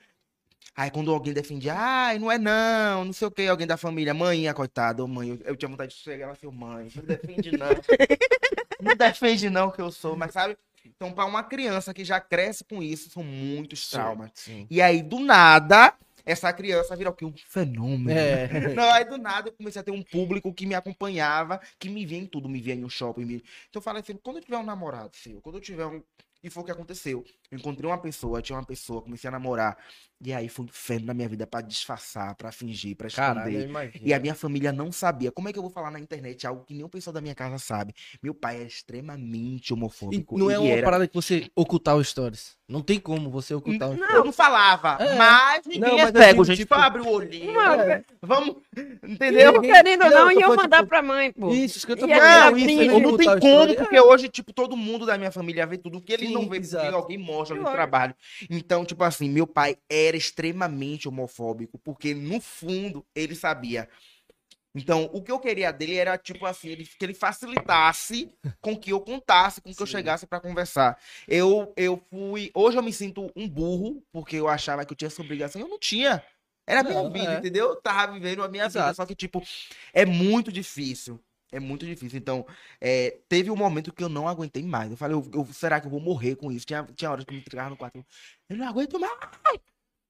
[0.76, 4.14] Aí quando alguém defendia, ai, não é não, não sei o que, alguém da família,
[4.14, 7.68] mãe, coitada, mãe, eu, eu tinha vontade de chegar lá e mãe, não defende não.
[8.82, 10.58] não defende não que eu sou, mas sabe?
[10.86, 14.32] Então, pra uma criança que já cresce com isso, são muitos traumas.
[14.34, 14.66] Sim.
[14.70, 15.94] E aí, do nada,
[16.26, 17.26] essa criança vira o quê?
[17.26, 18.12] Um fenômeno.
[18.12, 18.48] É.
[18.76, 22.06] Não, aí do nada eu comecei a ter um público que me acompanhava, que me
[22.06, 23.26] via em tudo, me via no shopping.
[23.26, 23.36] Me...
[23.70, 26.02] Então eu falei assim, quando eu tiver um namorado, filho, quando eu tiver um.
[26.44, 27.24] E foi o que aconteceu.
[27.52, 29.78] Eu encontrei uma pessoa, tinha uma pessoa, comecei a namorar.
[30.24, 33.34] E aí foi um inferno na minha vida pra disfarçar, pra fingir, pra esconder.
[33.34, 33.92] Caralho, eu.
[34.06, 35.32] E a minha família não sabia.
[35.32, 37.58] Como é que eu vou falar na internet algo que nenhum pessoal da minha casa
[37.58, 37.94] sabe?
[38.22, 40.38] Meu pai é extremamente E homofóbico.
[40.38, 42.56] não é uma era- parada que você ocultar os stories.
[42.70, 45.16] Não tem como você ocultar os Eu não falava, É.
[45.16, 46.58] mas ninguém Não, é mas eu cego, gente.
[46.60, 47.52] tipo- Só abre o olhinho.
[47.54, 48.04] Não, É.
[48.22, 48.56] Vamos.
[49.04, 49.56] Entendeu?
[49.56, 51.50] Eu, querendo ou Não, não, eu ia falando, mandar tipo, pra mãe, pô.
[51.52, 52.24] Isso, isso que eu tô E falando.
[52.24, 52.68] ela Não, isso
[53.02, 56.28] não tem como, porque hoje, tipo, todo mundo da minha família vê tudo, que ele
[56.28, 58.16] Sim, não vê, porque alguém mostra no trabalho.
[58.50, 63.90] Então, tipo assim, meu pai era extremamente homofóbico, porque no fundo ele sabia.
[64.74, 68.92] Então, o que eu queria dele era, tipo assim, ele, que ele facilitasse com que
[68.92, 69.92] eu contasse, com que eu Sim.
[69.92, 70.98] chegasse pra conversar.
[71.28, 72.50] Eu, eu fui.
[72.54, 75.62] Hoje eu me sinto um burro, porque eu achava que eu tinha essa obrigação.
[75.62, 76.24] Eu não tinha.
[76.66, 77.38] Era minha Não, vida, é.
[77.40, 77.70] entendeu?
[77.70, 78.80] Eu tava vivendo a minha vida.
[78.80, 78.96] Exato.
[78.96, 79.44] Só que, tipo,
[79.94, 81.20] é muito difícil.
[81.52, 82.18] É muito difícil.
[82.18, 82.46] Então,
[82.80, 84.90] é, teve um momento que eu não aguentei mais.
[84.90, 86.66] Eu falei, eu- eu- será que eu vou morrer com isso?
[86.66, 88.06] Tinha, tinha horas que eu me entregava no quarto.
[88.48, 89.12] Eu não aguento mais.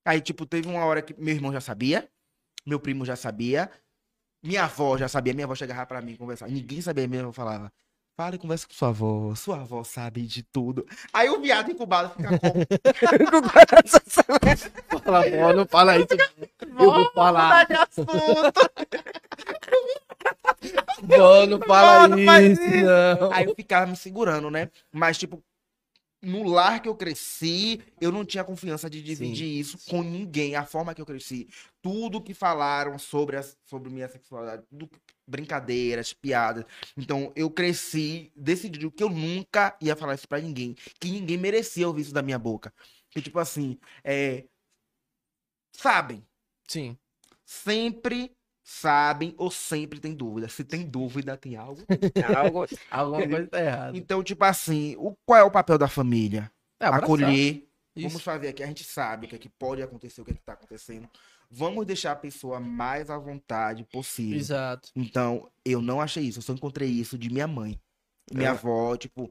[0.05, 2.07] Aí, tipo, teve uma hora que meu irmão já sabia,
[2.65, 3.69] meu primo já sabia.
[4.43, 6.49] Minha avó já sabia, minha avó chegava pra mim conversar.
[6.49, 7.71] Ninguém sabia, minha avó falava.
[8.17, 9.35] Fala e conversa com sua avó.
[9.35, 10.85] Sua avó sabe de tudo.
[11.13, 12.65] Aí o viado incubado fica como?
[15.03, 16.07] Fala, vó, não fala isso.
[16.59, 17.65] Eu vou falar.
[17.65, 18.71] De assunto.
[21.03, 22.61] Vó, não fala Vó, não isso.
[22.61, 23.31] não.
[23.31, 24.69] Aí eu ficava me segurando, né?
[24.91, 25.41] Mas, tipo,
[26.21, 29.59] no lar que eu cresci, eu não tinha confiança de dividir Sim.
[29.59, 30.55] isso com ninguém.
[30.55, 31.47] A forma que eu cresci,
[31.81, 34.89] tudo que falaram sobre, a, sobre minha sexualidade, tudo,
[35.25, 36.65] brincadeiras, piadas.
[36.95, 40.75] Então, eu cresci decidido que eu nunca ia falar isso pra ninguém.
[40.99, 42.73] Que ninguém merecia ouvir isso da minha boca.
[43.09, 44.45] Que, tipo assim, é.
[45.73, 46.23] Sabem.
[46.67, 46.97] Sim.
[47.45, 50.47] Sempre sabem ou sempre tem dúvida.
[50.47, 51.81] Se tem dúvida, tem algo.
[52.37, 52.65] Algo...
[52.89, 53.97] Alguma coisa tá errada.
[53.97, 56.51] Então, tipo assim, o, qual é o papel da família?
[56.79, 56.85] É.
[56.87, 57.63] Acolher.
[57.93, 58.07] Isso.
[58.07, 60.33] Vamos fazer aqui, a gente sabe o que, é que pode acontecer, o que, é
[60.33, 61.09] que tá acontecendo.
[61.49, 64.37] Vamos deixar a pessoa mais à vontade possível.
[64.37, 64.89] Exato.
[64.95, 67.77] Então, eu não achei isso, eu só encontrei isso de minha mãe.
[68.31, 68.51] Minha É.
[68.51, 69.29] avó, tipo,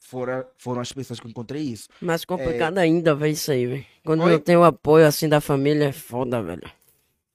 [0.00, 1.88] fora, foram as pessoas que eu encontrei isso.
[2.00, 3.86] Mais complicado ainda, velho, isso aí, velho.
[4.04, 4.32] Quando Oi?
[4.32, 6.68] não tem o apoio assim da família, é foda, velho.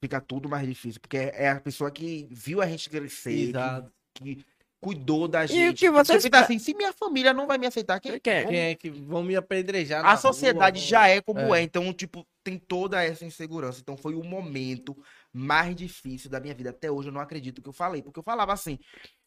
[0.02, 3.92] Fica tudo mais difícil, porque é a pessoa que viu a gente crescer, Exato.
[4.16, 4.46] que, que
[4.82, 5.78] cuidou da E o gente.
[5.78, 8.48] que você Você fica assim, se minha família não vai me aceitar, quem Você quer?
[8.48, 10.04] Quem é que vão me apedrejar?
[10.04, 11.60] A sociedade rua, já é como É.
[11.60, 11.64] é.
[11.64, 13.80] então, tipo, tem toda essa insegurança.
[13.80, 14.98] Então, foi o momento
[15.32, 16.72] mais difícil da minha vida.
[16.72, 18.80] Até hoje, eu não acredito que eu falei, porque eu falava assim: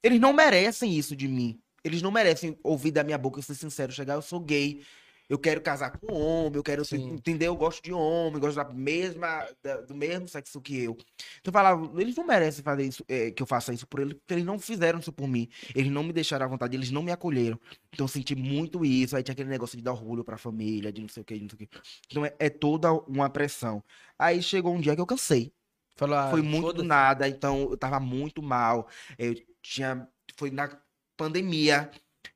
[0.03, 1.61] eles não merecem isso de mim.
[1.85, 4.83] Eles não merecem ouvir da minha boca, eu ser sincero, chegar, eu sou gay.
[5.29, 7.15] Eu quero casar com homem, eu quero Sim.
[7.15, 10.93] entender, eu gosto de homem, gosto da mesma, da- do mesmo sexo que eu.
[11.41, 14.15] Então eu falava, eles não merecem fazer isso, é, que eu faça isso por eles,
[14.15, 15.49] porque eles não fizeram isso por mim.
[15.75, 17.59] Eles não me deixaram à vontade, eles não me acolheram.
[17.93, 19.17] Então eu senti muito isso.
[19.17, 21.43] Aí tinha aquele negócio de dar orgulho pra família, de não sei o que, de
[21.43, 21.79] não sei o que.
[22.11, 23.83] Então é, é toda uma pressão.
[24.19, 25.53] Aí chegou um dia que eu cansei.
[26.01, 28.89] Ah, Foi muito do nada, então eu tava muito mal.
[29.19, 30.09] Eu tinha.
[30.37, 30.69] Foi na
[31.17, 31.91] pandemia.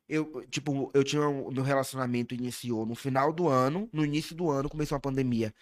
[0.08, 1.28] Eu, tipo, eu tinha.
[1.28, 3.88] O meu relacionamento iniciou no final do ano.
[3.92, 5.52] No início do ano começou a pandemia.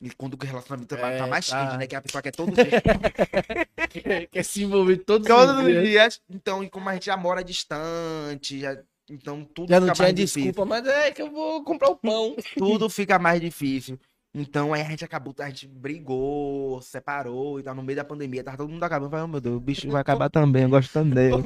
[0.00, 1.64] E quando o relacionamento tá- É, tá mais tá.
[1.66, 1.86] quente, né?
[1.86, 2.64] Que a pessoa quer todo dia.
[3.90, 5.84] Quer, quer se envolver todos, todos os dias.
[5.88, 6.20] dias.
[6.28, 8.76] Então, e como a gente já mora distante, já,
[9.08, 10.42] então tudo Já não fica tinha mais difícil.
[10.42, 12.36] desculpa, mas é que eu vou comprar o pão.
[12.56, 13.98] tudo fica mais difícil.
[14.34, 18.44] Então aí a gente acabou, a gente brigou, separou e tal, no meio da pandemia,
[18.44, 20.92] tava todo mundo acabando, falei, oh, meu Deus, o bicho vai acabar também, eu gosto
[20.92, 21.42] tanto dele.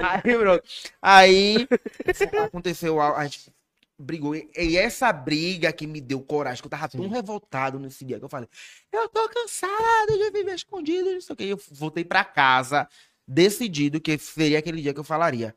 [0.00, 0.62] Aí, bro,
[1.00, 1.68] aí
[2.46, 3.50] aconteceu, algo, a gente
[3.98, 7.10] brigou, e e essa briga que me deu coragem, que eu tava tão Sim.
[7.10, 8.48] revoltado nesse dia, que eu falei,
[8.92, 12.88] eu tô cansado de viver escondido, não sei o que, eu voltei pra casa,
[13.26, 15.54] decidido que seria aquele dia que eu falaria.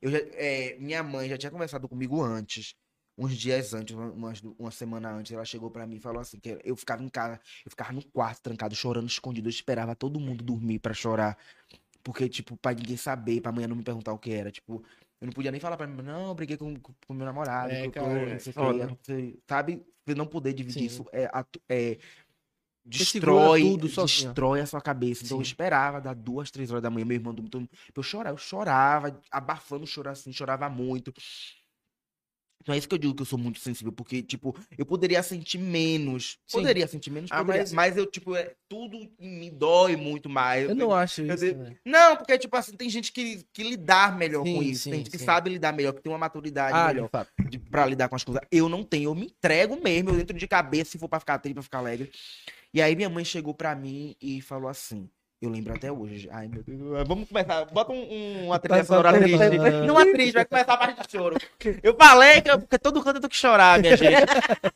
[0.00, 2.74] Eu já- é, minha mãe já tinha conversado comigo antes,
[3.16, 6.58] uns dias antes, uma, uma semana antes, ela chegou pra mim e falou assim, que
[6.64, 10.42] eu ficava em casa, eu ficava no quarto, trancado, chorando, escondido, eu esperava todo mundo
[10.42, 11.38] dormir pra chorar,
[12.02, 14.84] porque, tipo, pra ninguém saber, pra amanhã não me perguntar o que era, tipo,
[15.20, 17.82] eu não podia nem falar pra mim, não, eu briguei com, com meu namorado, É,
[17.88, 20.86] que eu cara, não sei o que, sabe, você não poder dividir Sim.
[20.86, 21.30] isso, é,
[21.68, 21.98] é,
[22.84, 24.28] destrói, tudo sozinho.
[24.28, 25.24] destrói a sua cabeça.
[25.24, 25.48] Então eu Sim.
[25.48, 29.84] esperava dar duas, três horas da manhã, meu irmão dormindo, eu chorar, eu chorava, abafando
[29.84, 31.12] o choro assim, chorava muito.
[32.64, 35.22] Então é isso que eu digo que eu sou muito sensível, porque, tipo, eu poderia
[35.22, 36.38] sentir menos.
[36.46, 36.58] Sim.
[36.60, 37.96] Poderia sentir menos, Ah, poderia, mas- mas...
[37.98, 40.66] eu, tipo, é, tudo mim dói muito mais.
[40.66, 41.36] Eu não acho isso.
[41.44, 41.76] de- né?
[41.84, 44.84] Não, porque, tipo assim, tem gente que, que lidar melhor Sim, com isso.
[44.84, 47.10] sim, tem gente que sabe lidar melhor, que tem uma maturidade Ah, melhor
[47.50, 48.42] de pra lidar com as coisas.
[48.50, 51.38] Eu não tenho, eu me entrego mesmo, eu dentro de cabeça, se for pra ficar
[51.38, 52.10] triste, pra ficar alegre.
[52.72, 55.06] E aí minha mãe chegou pra mim e falou assim.
[55.44, 56.26] Eu lembro até hoje.
[56.32, 57.06] Ai, meu Deus.
[57.06, 57.66] Vamos começar.
[57.66, 59.38] Bota um, um- uma trilha Tá sonora triste.
[59.38, 59.86] tentando.
[59.86, 61.36] Não é triste, vai começar a parte de choro.
[61.82, 64.24] Eu falei que eu- porque todo canto eu tenho que chorar, minha gente.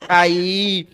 [0.07, 0.87] Aí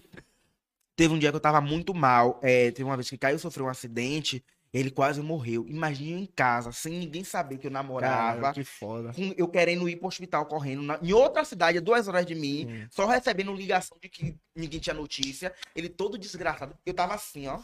[0.97, 2.39] teve um dia que eu tava muito mal.
[2.43, 4.45] É, teve uma vez que Caio sofreu um acidente.
[4.75, 5.64] Ele quase morreu.
[5.68, 8.41] Imagina eu em casa, sem ninguém saber que eu namorava.
[8.41, 9.12] Cara, que foda.
[9.14, 12.35] com- eu querendo ir pro hospital correndo na- em outra cidade, a duas horas de
[12.35, 12.87] mim, Sim.
[12.91, 15.55] só recebendo ligação de que ninguém tinha notícia.
[15.77, 16.75] Ele todo desgraçado.
[16.85, 17.61] Eu tava assim, ó.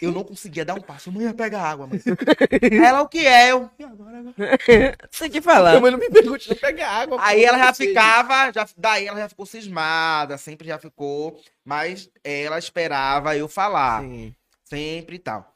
[0.00, 1.10] Eu não conseguia dar um passo.
[1.10, 2.00] Mãe, pega água, mãe.
[2.86, 3.50] Ela, o que é?
[3.50, 3.68] Eu.
[3.78, 4.34] "E agora, agora?"
[5.10, 5.70] Você que falar.
[5.70, 7.18] Minha mãe não me pergunte, não pega água.
[7.20, 12.56] Aí ela já ficava, já, daí ela já ficou cismada, sempre já ficou, mas ela
[12.58, 14.02] esperava eu falar.
[14.02, 14.32] Sim.
[14.64, 15.51] Sempre e tal.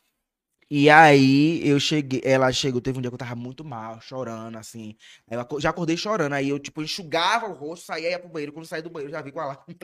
[0.69, 4.57] E aí eu cheguei, ela chegou, teve um dia que eu tava muito mal, chorando,
[4.59, 4.97] assim.
[5.31, 8.53] Eu já acordei chorando, aí eu, tipo, enxugava o rosto, saía ia pro banheiro.
[8.53, 9.79] Quando eu saí do banheiro, eu já vi com a lágrima.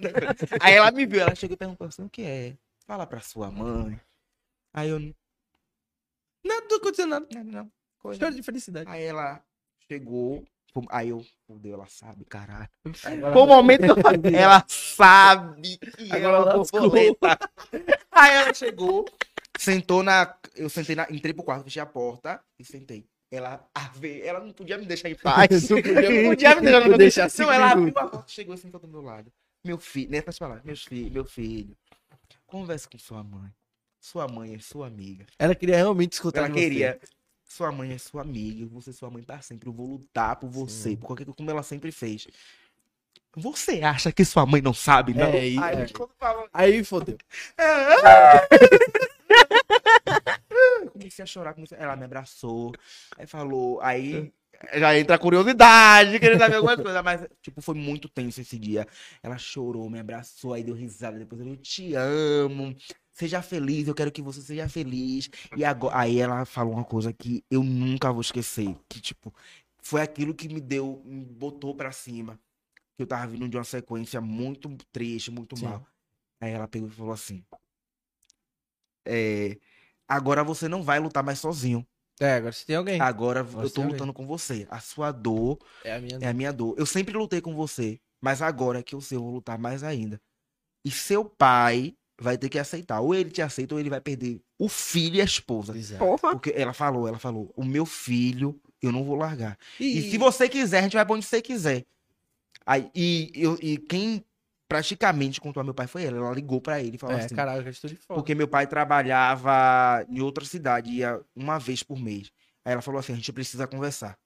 [0.61, 2.57] aí ela me viu, ela chegou e perguntou assim, o que é?
[2.85, 3.99] Fala pra sua mãe.
[4.75, 5.15] Aí eu, não,
[6.45, 7.27] Não, aconteceu nada.
[7.33, 7.73] não, não.
[8.01, 8.91] coisa Choro de felicidade.
[8.91, 9.41] Aí ela
[9.89, 10.45] chegou,
[10.91, 12.69] aí eu, meu Deus, ela sabe, caralho.
[13.05, 17.39] Agora- Foi o momento que eu falei, ela sabe que Agora ela é uma borboleta.
[18.11, 19.05] Aí ela chegou,
[19.59, 20.35] Sentou na.
[20.57, 21.07] Eu sentei na.
[21.11, 23.07] Entrei pro quarto, fechei a porta e sentei.
[23.31, 25.49] Ela, a ver, ela não podia me deixar em paz.
[25.71, 28.59] Não podia- não podia me deixar, não deixar cinco ela abriu a porta, chegou e
[28.59, 29.33] sentou do meu lado.
[29.65, 31.75] Meu filho, nessas palavras, meus filhos, meu filho,
[32.47, 33.51] converse com sua mãe.
[34.01, 35.25] Sua mãe é sua amiga.
[35.39, 36.61] Ela queria realmente escutar Ela de você.
[36.61, 37.01] queria.
[37.45, 39.69] Sua mãe é sua amiga, você é sua mãe para sempre.
[39.69, 40.97] Eu vou lutar por você, Sim.
[40.97, 42.27] por qualquer coisa, como ela sempre fez.
[43.35, 45.29] Você acha que sua mãe não sabe, não?
[45.29, 45.87] É, e- Aí, é.
[46.53, 47.17] Aí fodeu.
[50.93, 51.79] comecei a chorar, comecei...
[51.79, 52.73] ela me abraçou,
[53.17, 54.33] aí falou, aí
[54.75, 58.87] já entra a curiosidade, querendo saber alguma coisa, mas, tipo, foi muito tenso esse dia.
[59.23, 62.77] Ela chorou, me abraçou, aí deu risada, depois eu, eu te amo,
[63.13, 65.29] seja feliz, eu quero que você seja feliz.
[65.57, 69.35] E agora, aí ela falou uma coisa que eu nunca vou esquecer, que, tipo,
[69.83, 72.39] foi aquilo que me deu, me botou pra cima,
[72.97, 75.65] que eu tava vindo de uma sequência muito triste, muito Sim.
[75.65, 75.87] mal.
[76.41, 77.45] Aí ela pegou e falou assim,
[79.05, 79.59] é,
[80.15, 81.87] agora você não vai lutar mais sozinho.
[82.21, 83.01] É, agora se tem alguém.
[83.01, 83.93] Agora eu Você tô é alguém.
[83.99, 84.67] lutando com você.
[84.71, 86.19] A sua dor É a minha.
[86.21, 86.75] é a minha dor.
[86.79, 90.21] Eu sempre lutei com você, mas agora que eu sei, eu vou lutar mais ainda.
[90.85, 93.01] E seu pai vai ter que aceitar.
[93.01, 95.77] Ou ele te aceita, ou ele vai perder o filho e a esposa.
[95.77, 96.05] Exato.
[96.05, 96.33] Porra.
[96.35, 99.57] Porque ela falou, ela falou, o meu filho eu não vou largar.
[99.81, 101.85] E, E se você quiser, a gente vai pra onde você quiser.
[102.67, 104.25] Aí, e, eu, e quem
[104.73, 106.17] praticamente contou meu pai foi ela.
[106.17, 107.35] Ela ligou pra ele e falou É, assim.
[107.35, 108.19] caralho, que atitude foda.
[108.19, 112.31] Porque meu pai trabalhava em outra cidade, ia uma vez por mês.
[112.65, 114.19] Aí ela falou assim: a gente precisa conversar.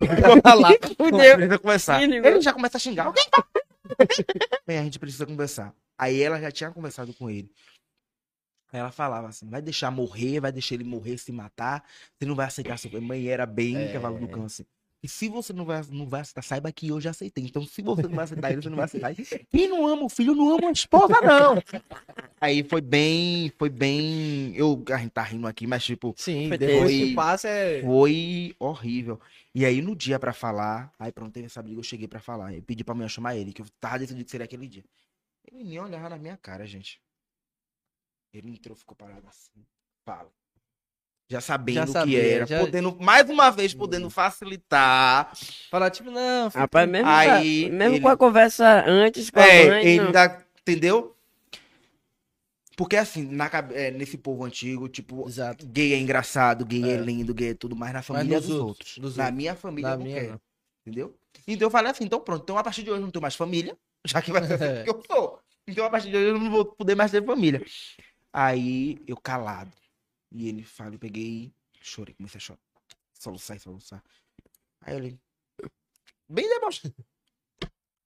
[0.00, 0.70] lá.
[0.78, 2.02] Precisa conversar.
[2.02, 3.06] Ele já começa a xingar.
[3.06, 3.46] Alguém tá-
[4.66, 5.72] Bem, a gente precisa conversar.
[5.98, 7.50] Aí ela já tinha conversado com ele.
[8.72, 11.84] Aí ela falava assim: vai deixar morrer, vai deixar ele morrer, se matar.
[12.18, 13.92] Você não vai aceitar seu mãe era bem É.
[13.92, 14.66] cavalo do câncer.
[15.02, 17.44] E se você não vai, não vai aceitar, saiba que eu já aceitei.
[17.44, 19.14] Então, se você não vai aceitar ele, você não vai aceitar.
[19.48, 21.62] Quem não ama o filho, não ama a esposa, não.
[22.40, 24.56] Aí foi bem, foi bem.
[24.56, 27.82] Eu, a gente tá rindo aqui, mas tipo, Sim, Foi depois que passa é.
[27.82, 29.20] foi horrível.
[29.54, 32.54] E aí no dia pra falar, aí pronto, teve essa briga, eu cheguei pra falar.
[32.54, 34.84] Eu pedi pra mulher chamar ele, que eu tava decidido que seria aquele dia.
[35.50, 37.00] Ele nem olhava na minha cara, gente.
[38.32, 39.64] Ele entrou, ficou parado assim.
[40.04, 40.30] Fala.
[41.28, 45.32] Já sabendo o que era, já- podendo, mais uma vez, podendo facilitar.
[45.70, 49.28] Falar, tipo, não, filho, Rapaz, mesmo, Aí, com a- mesmo ele- com a conversa antes
[49.30, 51.16] com a É, mãe, ele ainda, entendeu?
[52.76, 55.66] Porque assim, na, é, nesse povo antigo, tipo, Exato.
[55.66, 56.96] gay é engraçado, gay é, É.
[56.98, 58.98] lindo, gay é tudo, mas na Mas família nos dos outros, outros.
[58.98, 59.36] dos Na outros.
[59.36, 60.32] minha família Na não minha, quero.
[60.32, 60.40] não.
[60.86, 61.16] Entendeu?
[61.48, 63.34] Então eu falei assim, então pronto, então a partir de hoje eu não tenho mais
[63.34, 64.82] família, já que vai ser É.
[64.82, 65.40] o que eu sou.
[65.66, 67.64] Então a partir de hoje eu não vou poder mais ter família.
[68.32, 69.72] Aí eu calado.
[70.30, 72.60] E ele fala, eu peguei, chorei, comecei a chorar.
[73.12, 74.02] Soluçar e soluçar.
[74.80, 75.20] Aí ele.
[76.28, 76.94] Bem debochado.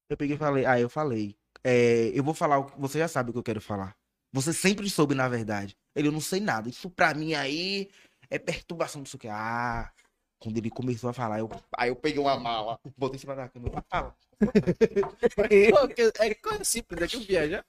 [0.09, 1.37] Eu peguei e falei, aí eu falei.
[1.63, 3.97] é, eu vou falar, você já sabe o que eu quero falar.
[4.33, 5.77] Você sempre soube, na verdade.
[5.95, 6.69] Ele, eu não sei nada.
[6.69, 7.91] Isso pra mim aí
[8.29, 9.29] é perturbação disso que.
[9.29, 9.93] Ah,
[10.39, 13.49] quando ele começou a falar, eu, aí eu peguei uma mala, botei em cima da
[13.49, 13.69] cama.
[13.69, 14.17] eu, Fala.
[16.21, 17.65] É coisa simples, é que eu viajar.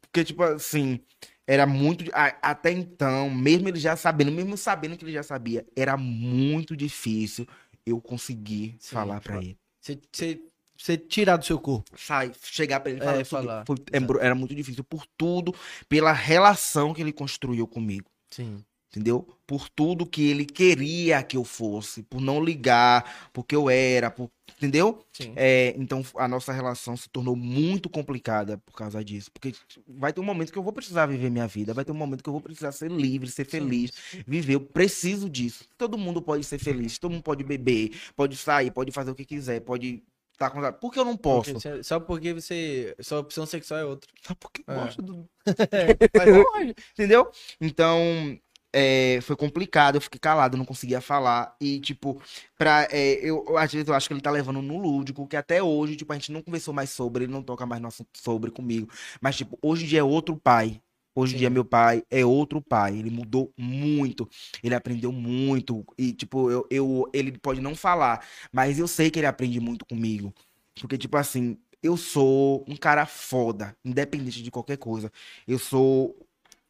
[0.00, 1.00] Porque, tipo assim,
[1.46, 2.04] era muito.
[2.14, 7.46] Até então, mesmo ele já sabendo, mesmo sabendo que ele já sabia, era muito difícil
[7.84, 9.58] eu conseguir Sim, falar pra ele.
[9.80, 11.88] Você, tirar do seu corpo.
[11.96, 13.24] Sai, chegar pra ele e É, falar.
[13.24, 13.64] falar.
[13.66, 15.54] Foi- é, era muito difícil por tudo,
[15.88, 18.10] pela relação que ele construiu comigo.
[18.30, 18.64] Sim.
[18.94, 19.26] Entendeu?
[19.46, 24.30] Por tudo que ele queria que eu fosse, por não ligar, porque eu era, por-
[24.58, 25.02] entendeu?
[25.10, 25.32] Sim.
[25.34, 29.30] É, então a nossa relação se tornou muito complicada por causa disso.
[29.32, 29.54] Porque
[29.88, 32.22] vai ter um momento que eu vou precisar viver minha vida, vai ter um momento
[32.22, 33.92] que eu vou precisar ser livre, ser feliz,
[34.26, 34.56] viver.
[34.56, 35.64] Eu preciso disso.
[35.78, 39.24] Todo mundo pode ser feliz, todo mundo pode beber, pode sair, pode fazer o que
[39.24, 40.02] quiser, pode
[40.34, 40.60] estar com.
[40.74, 41.54] Por que eu não posso?
[41.54, 42.94] Porque você- só porque você.
[43.00, 44.10] Sua opção sexual é outra.
[44.22, 44.84] Só porque eu É.
[44.84, 45.26] gosto do.
[46.52, 47.30] Pode, entendeu?
[47.58, 48.38] Então.
[48.72, 51.56] É, foi complicado, eu fiquei calado, não conseguia falar.
[51.60, 52.20] E, tipo,
[52.56, 55.62] pra, é, eu, às vezes eu acho que ele tá levando no lúdico, que até
[55.62, 58.50] hoje, tipo, a gente não conversou mais sobre, ele não toca mais no assunto sobre
[58.50, 58.88] comigo.
[59.20, 60.80] Mas, tipo, hoje em dia é outro pai.
[61.14, 62.98] Hoje em dia, meu pai é outro pai.
[62.98, 64.26] Ele mudou muito.
[64.64, 65.84] Ele aprendeu muito.
[65.98, 69.84] E, tipo, eu, eu, ele pode não falar, mas eu sei que ele aprende muito
[69.84, 70.32] comigo.
[70.80, 75.10] Porque, tipo assim, eu sou um cara foda, independente de qualquer coisa.
[75.46, 76.16] Eu sou.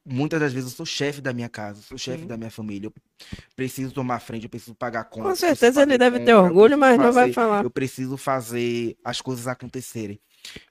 [0.04, 2.88] Muitas das vezes eu sou chefe da minha casa, sou chefe da minha família.
[2.88, 2.94] Eu
[3.54, 5.28] preciso tomar frente, eu preciso pagar conta.
[5.28, 7.64] Com certeza ele fazer deve ter compra, eu orgulho, mas não vai fazer- falar.
[7.64, 10.20] Eu preciso fazer as coisas acontecerem.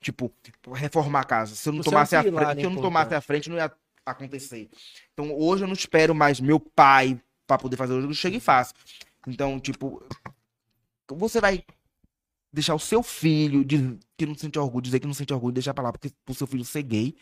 [0.02, 0.34] Tipo,
[0.74, 1.56] reformar a casa.
[1.56, 3.50] Se eu não Você é um tomasse a frente, se eu não tomasse a frente,
[3.50, 3.72] não ia
[4.06, 4.70] acontecer.
[5.14, 7.18] Então hoje eu não espero mais meu pai
[7.48, 8.74] pra poder fazer hoje, eu chego e faço.
[9.26, 10.04] Então, tipo,
[11.10, 11.64] você vai
[12.52, 15.74] deixar o seu filho de, que não sente orgulho, dizer que não sente orgulho, deixar
[15.74, 17.16] pra lá porque pro seu filho ser gay.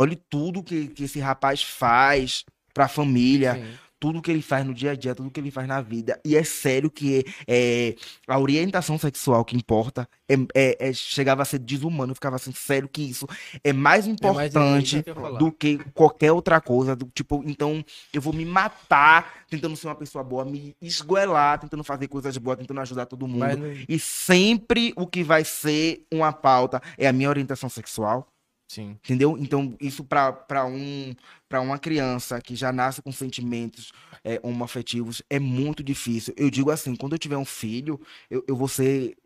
[0.00, 2.42] Olhe tudo que, que esse rapaz faz
[2.72, 3.74] pra família, Sim.
[3.98, 6.18] tudo que ele faz no dia a dia, tudo que ele faz na vida.
[6.24, 7.94] E é sério que é,
[8.26, 12.14] a orientação sexual que importa é, é- é- chegava a ser desumano.
[12.14, 13.26] Ficava assim, sério que isso
[13.62, 15.38] é mais É mais importante falar.
[15.38, 16.96] do que qualquer outra coisa.
[16.96, 17.84] Do, tipo, então
[18.14, 22.56] eu vou me matar tentando ser uma pessoa boa, me esgoelar, tentando fazer coisas boas,
[22.56, 23.40] tentando ajudar todo mundo.
[23.40, 28.26] Mas E sempre o que vai ser uma pauta é a minha orientação sexual.
[28.70, 28.90] Sim.
[29.04, 29.36] Entendeu?
[29.36, 31.12] Então, isso pra pra um,
[31.48, 33.90] pra uma criança que já nasce com sentimentos
[34.22, 36.32] é, homoafetivos é muito difícil.
[36.36, 38.00] Eu digo assim, quando eu tiver um filho,
[38.30, 39.16] eu, eu vou ser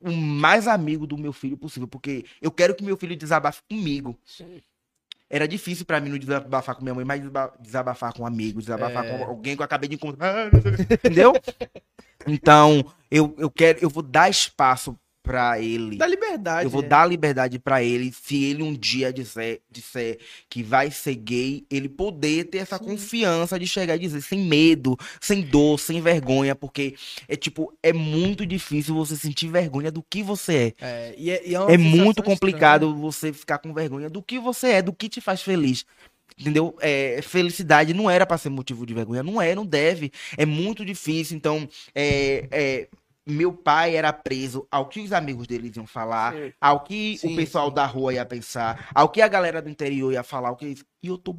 [0.00, 4.18] o mais amigo do meu filho possível, porque eu quero que meu filho desabafe comigo.
[5.30, 8.58] Era difícil pra mim não desabafar com minha mãe, mas desaba- desabafar com um amigo,
[8.60, 9.16] desabafar É.
[9.16, 10.50] com alguém que eu acabei de encontrar.
[10.92, 11.32] Entendeu?
[12.26, 14.98] Então, eu, eu quero, eu vou dar espaço
[15.28, 15.96] pra ele.
[15.96, 16.64] Dá liberdade.
[16.64, 16.88] Eu vou né?
[16.88, 20.18] dar liberdade pra ele, se ele um dia disser, disser
[20.48, 24.96] que vai ser gay, ele poder ter essa confiança de chegar e dizer sem medo,
[25.20, 26.94] sem dor, sem vergonha, porque
[27.28, 30.86] é tipo, é muito difícil você sentir vergonha do que você é.
[30.86, 32.34] É, e é, e é É muito estranha.
[32.34, 35.84] complicado você ficar com vergonha do que você é, do que te faz feliz.
[36.40, 36.74] Entendeu?
[36.80, 39.22] É, felicidade não era pra ser motivo de vergonha.
[39.24, 40.12] Não é, não deve.
[40.36, 41.36] É muito difícil.
[41.36, 42.88] Então, é, é,
[43.28, 46.52] meu pai era preso ao que os amigos dele iam falar, Sim.
[46.60, 47.74] ao que Sim, o pessoal sim.
[47.74, 50.84] da rua ia pensar, ao que a galera do interior ia falar, o que isso.
[51.02, 51.36] E eu tô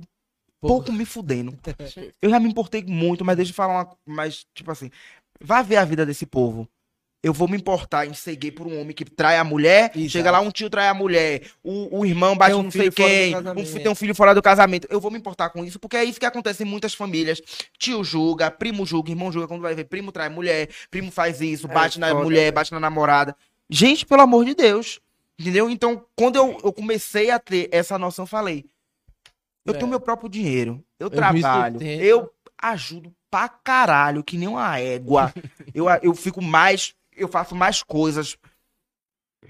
[0.62, 1.58] pouco me fudendo.
[2.22, 3.98] Eu já me importei muito, mas deixa eu falar uma.
[4.06, 4.90] Mas, tipo assim,
[5.42, 6.68] vai ver a vida desse povo.
[7.22, 10.10] Eu vou me importar em ser gay por um homem que trai a mulher, Exato.
[10.10, 12.90] chega lá, um tio trai a mulher, o, o irmão bate Tem um não sei
[12.90, 14.88] quem, um, tem um filho fora do casamento.
[14.90, 17.42] Eu vou me importar com isso, porque é isso que acontece em muitas famílias.
[17.78, 21.68] Tio julga, primo julga, irmão julga, quando vai ver, primo trai mulher, primo faz isso,
[21.70, 22.52] É bate na foda, mulher, né?
[22.52, 23.36] bate na namorada.
[23.70, 25.02] Gente, pelo amor de Deus.
[25.38, 25.70] Entendeu?
[25.70, 28.66] Então, quando eu, eu comecei a ter essa noção, eu falei:
[29.66, 29.78] eu É.
[29.78, 35.34] tenho meu próprio dinheiro, eu, Eu trabalho, eu ajudo pra caralho, que nem uma égua.
[35.74, 38.38] eu, eu fico mais, eu faço mais coisas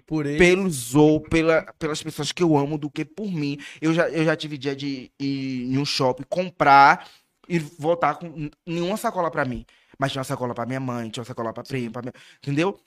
[0.05, 0.37] Por ele.
[0.37, 3.57] pelos ou pela, pelas pessoas que eu amo do que por mim.
[3.81, 7.09] Eu já, eu já tive dia de ir em um shopping, comprar
[7.47, 9.65] e voltar com nenhuma sacola pra mim.
[9.97, 12.13] Mas tinha uma sacola pra minha mãe, tinha uma sacola pra prima, pra minha...
[12.37, 12.79] entendeu?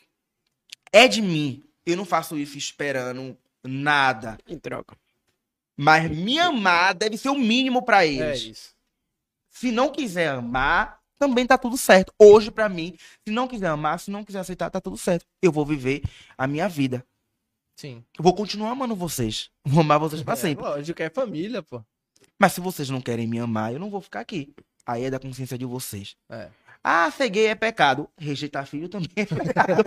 [0.93, 1.63] É de mim.
[1.85, 4.39] Eu não faço isso esperando nada.
[4.49, 4.97] Em troca.
[5.77, 8.43] Mas me amar deve ser o mínimo pra É eles.
[8.43, 8.75] isso.
[9.51, 12.13] Se não quiser amar, também tá tudo certo.
[12.19, 15.25] Hoje, pra mim, se não quiser amar, se não quiser aceitar, tá tudo certo.
[15.41, 16.03] Eu vou viver
[16.37, 17.07] a minha vida.
[17.77, 18.05] Sim.
[18.19, 19.49] Eu vou continuar amando vocês.
[19.65, 20.65] Vou amar vocês pra É, sempre.
[20.65, 21.81] lógico, é família, pô.
[22.41, 24.53] Mas se vocês não querem me amar, eu não vou ficar aqui.
[24.85, 26.17] Aí é da consciência de vocês.
[26.29, 26.49] É.
[26.85, 28.09] Ah, ser gay é pecado.
[28.19, 29.85] Rejeitar filho também é pecado.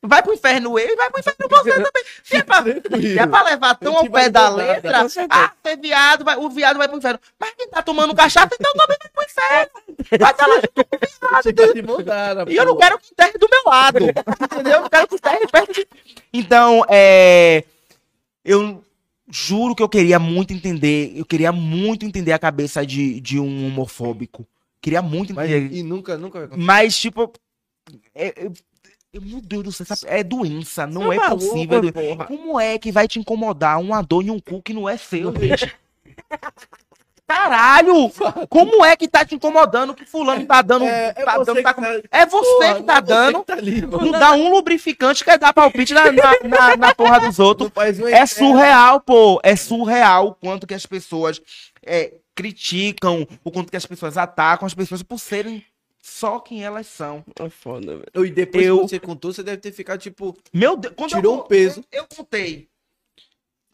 [0.00, 2.04] vai pro inferno eu e vai pro inferno você também.
[2.22, 6.24] Se é pra, se é pra levar tão ao pé da letra, ah, ser viado,
[6.24, 7.18] vai, o viado vai pro inferno.
[7.40, 9.96] Mas quem tá tomando cachaça, então também vai pro inferno.
[10.20, 11.86] Vai estar lá junto com o viado.
[11.86, 13.98] Mudar, E eu não quero que enterre do meu lado.
[13.98, 14.72] entendeu?
[14.74, 15.88] Eu não quero que enterre perto de...
[16.32, 17.64] Então, é...
[18.44, 18.84] Eu
[19.28, 21.12] juro que eu queria muito entender...
[21.16, 24.46] Eu queria muito entender a cabeça de, de um homofóbico.
[24.86, 25.76] Queria muito Mas, entender.
[25.78, 26.64] e nunca, nunca vai acontecer.
[26.64, 27.32] Mas, tipo...
[28.14, 30.86] É, é- é- meu Deus do céu, é doença.
[30.86, 31.82] Não é, maluco, possível.
[31.88, 32.24] é porra.
[32.26, 35.34] Como é que vai te incomodar uma dor em um cu que não é seu,
[35.40, 35.74] gente?
[37.26, 38.12] Caralho!
[38.48, 40.84] Como é que tá te incomodando que fulano tá dando...
[40.84, 43.00] É, é tá você dando que tá tá- com- é você Porra, que tá é
[43.00, 43.38] você dando.
[43.40, 43.80] que tá ali.
[43.80, 47.72] Não dá um lubrificante, quer dar palpite na, na, na, na porra dos outros.
[48.12, 49.40] É surreal, pô.
[49.42, 51.42] É surreal o quanto que as pessoas
[51.84, 55.64] é, criticam, o quanto que as pessoas atacam as pessoas por serem
[56.00, 57.24] só quem elas são.
[57.40, 58.26] É foda, velho.
[58.26, 60.36] E depois Eu- que você contou, você deve ter ficado tipo.
[60.52, 61.84] Meu Deus, quando Tirou eu, um peso.
[61.90, 62.68] Eu, eu contei.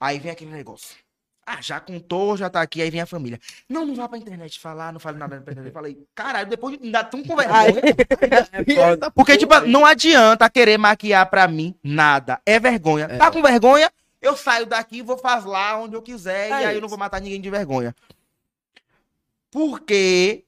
[0.01, 0.97] Aí vem aquele negócio.
[1.45, 3.39] Ah, já contou, já tá aqui, aí vem a família.
[3.69, 5.67] Não, não vá pra internet falar, não fale nada pra internet.
[5.67, 7.83] Eu falei, caralho, depois de ainda tão com vergonha.
[8.53, 9.11] É.
[9.11, 12.41] Porque, tipo, não adianta querer maquiar pra mim nada.
[12.47, 13.09] É vergonha.
[13.19, 13.91] Tá com vergonha?
[14.21, 16.47] Eu saio daqui vou fazer lá onde eu quiser.
[16.47, 16.81] É e aí eu isso.
[16.81, 17.95] não vou matar ninguém de vergonha.
[19.53, 20.45] Porque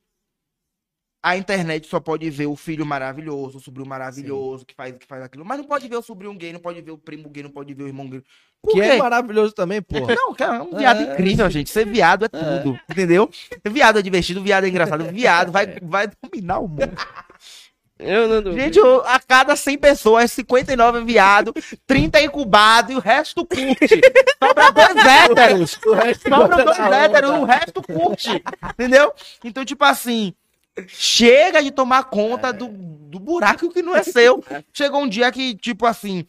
[1.23, 5.23] a internet só pode ver o filho maravilhoso, o sobrinho maravilhoso, que faz, que faz
[5.23, 5.45] aquilo.
[5.45, 7.73] Mas não pode ver o sobrinho gay, não pode ver o primo gay, não pode
[7.75, 8.23] ver o irmão gay.
[8.63, 8.87] Por Que quê?
[8.87, 10.15] é maravilhoso também, porra.
[10.17, 11.13] Não, cara, é um viado É.
[11.13, 11.69] incrível, gente.
[11.69, 13.29] Ser viado é tudo, entendeu?
[13.71, 15.05] Viado é divertido, viado é engraçado.
[15.13, 16.91] Viado vai, vai dominar o mundo.
[17.99, 18.61] Eu não duvido.
[18.61, 21.55] Gente, eu- a cada 100 pessoas, 59 é viado,
[21.87, 24.01] 30 é incubado e o resto curte.
[24.43, 25.79] Sobra dois héteros.
[25.87, 28.43] O resto Sobra dois héteros, o resto curte.
[28.73, 29.13] Entendeu?
[29.45, 30.35] Então, tipo assim,
[30.89, 34.43] chega de tomar conta do, do buraco que não é seu.
[34.73, 36.27] Chegou um dia que, tipo assim,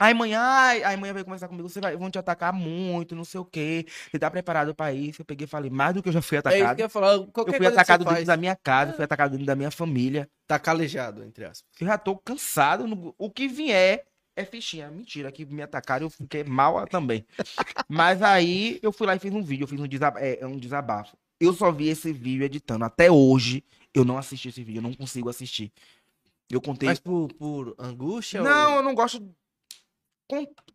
[0.00, 3.24] Aí amanhã, ai, aí amanhã veio conversar comigo, você vai, vão te atacar muito, não
[3.24, 3.84] sei o quê.
[4.10, 5.22] Você tá preparado pra isso?
[5.22, 6.76] Eu peguei e falei, mais do que eu já fui É isso atacado.
[6.76, 7.12] que eu ia falar.
[7.14, 9.56] eu Qualquer fui coisa que atacado dentro faz, da minha casa, fui atacado dentro da
[9.56, 10.28] minha família.
[10.46, 11.64] Tá calejado, entre aspas.
[11.80, 12.86] Eu já tô cansado.
[12.86, 14.04] no- O que vier
[14.36, 14.88] é fichinha.
[14.88, 17.26] Mentira, que me atacaram eu fiquei mal também.
[17.88, 20.56] Mas aí eu fui lá e fiz um vídeo, eu fiz um, desab é, um
[20.56, 21.16] desabafo.
[21.40, 22.84] Eu só vi esse vídeo editando.
[22.84, 25.72] Até hoje eu não assisti esse vídeo, eu não consigo assistir.
[26.50, 26.88] Eu contei.
[26.88, 28.42] Mas por, por angústia?
[28.42, 28.76] Não, ou...
[28.76, 29.28] eu não gosto.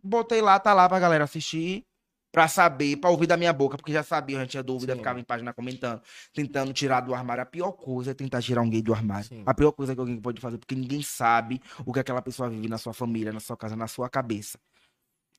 [0.04, 1.84] Botei lá, tá lá pra galera assistir.
[2.32, 4.98] Pra saber, pra ouvir da minha boca, porque já sabia, já tinha dúvida, Sim.
[4.98, 6.02] ficava em página comentando,
[6.34, 7.44] tentando tirar do armário.
[7.44, 9.28] A pior coisa é tentar tirar um gay do armário.
[9.28, 9.44] Sim.
[9.46, 12.68] A pior coisa que alguém pode fazer, porque ninguém sabe o que aquela pessoa vive
[12.68, 14.58] na sua família, na sua casa, na sua cabeça.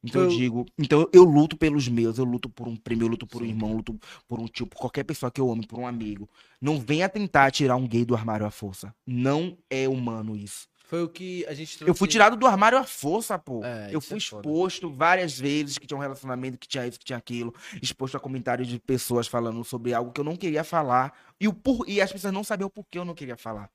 [0.04, 3.08] Então eu, Eu- digo, então eu luto pelos meus, eu luto por um primo, eu
[3.08, 3.50] luto por um Sim.
[3.50, 3.98] irmão, eu luto
[4.28, 6.28] por um tio, por qualquer pessoa que eu ame, por um amigo.
[6.60, 8.94] Não venha tentar tirar um gay do armário à força.
[9.06, 10.68] Não é humano isso.
[10.86, 13.64] Foi o que a gente Eu fui tirado do armário à força, pô.
[13.64, 14.42] É, eu fui é foda.
[14.42, 17.54] exposto várias vezes que tinha um relacionamento, que tinha isso, que tinha aquilo.
[17.82, 21.12] Exposto a comentários de pessoas falando sobre algo que eu não queria falar.
[21.40, 21.88] E, o por...
[21.88, 23.70] e as pessoas não sabiam o porquê eu não queria falar.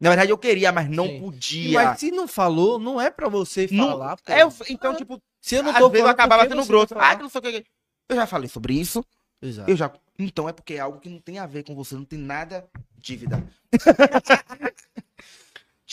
[0.00, 1.20] Na verdade, eu queria, mas não Sim.
[1.20, 1.82] podia.
[1.84, 4.16] Mas se não falou, não é pra você Não- falar.
[4.16, 4.32] pô.
[4.32, 6.54] É, eu- então, Ah, tipo, se eu não às tô vezes eu acabava por que
[6.56, 6.94] sendo grosso.
[6.96, 7.64] Ah, que não sei o que.
[8.08, 9.04] Eu já falei sobre isso.
[9.40, 9.68] Exato.
[9.68, 9.92] Eu já.
[10.18, 12.68] Então é porque é algo que não tem a ver com você, não tem nada
[12.96, 13.44] dívida.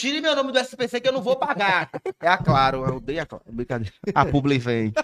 [0.00, 1.90] Tire meu nome do SPC que eu não vou pagar.
[2.18, 3.44] É a Claro, eu odeio a Claro.
[3.52, 3.92] Brincadeira.
[4.14, 4.94] A Publi vem.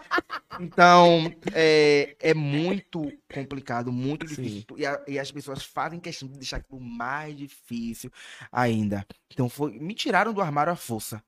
[0.58, 4.36] Então, é, é muito complicado, muito Sim.
[4.42, 4.64] difícil.
[4.78, 8.10] E, a- e as pessoas fazem questão de deixar aquilo mais difícil
[8.50, 9.06] ainda.
[9.30, 11.22] Então, foi, me tiraram do armário à força.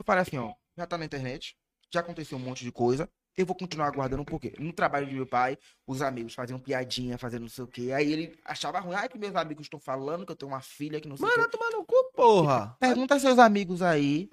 [0.00, 1.56] Eu falei assim, ó, já tá na internet,
[1.94, 4.54] já aconteceu um monte de coisa, eu vou continuar aguardando um pouquinho.
[4.58, 7.92] No trabalho de meu pai, os amigos faziam piadinha, fazendo não sei o quê.
[7.92, 11.00] Aí ele achava ruim, ai que meus amigos estão falando que eu tenho uma filha
[11.00, 11.36] que não sei o quê.
[11.38, 12.76] Mano, tomar no cu, porra.
[12.80, 14.30] Pergunta aos seus amigos aí,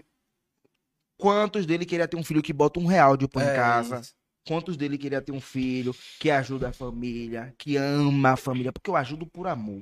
[1.18, 4.00] quantos dele queria ter um filho que bota um real de pão em É casa?
[4.00, 4.14] isso.
[4.46, 8.74] Quantos dele queria ter um filho que ajuda a família, que ama a família?
[8.74, 9.82] Porque eu ajudo por amor.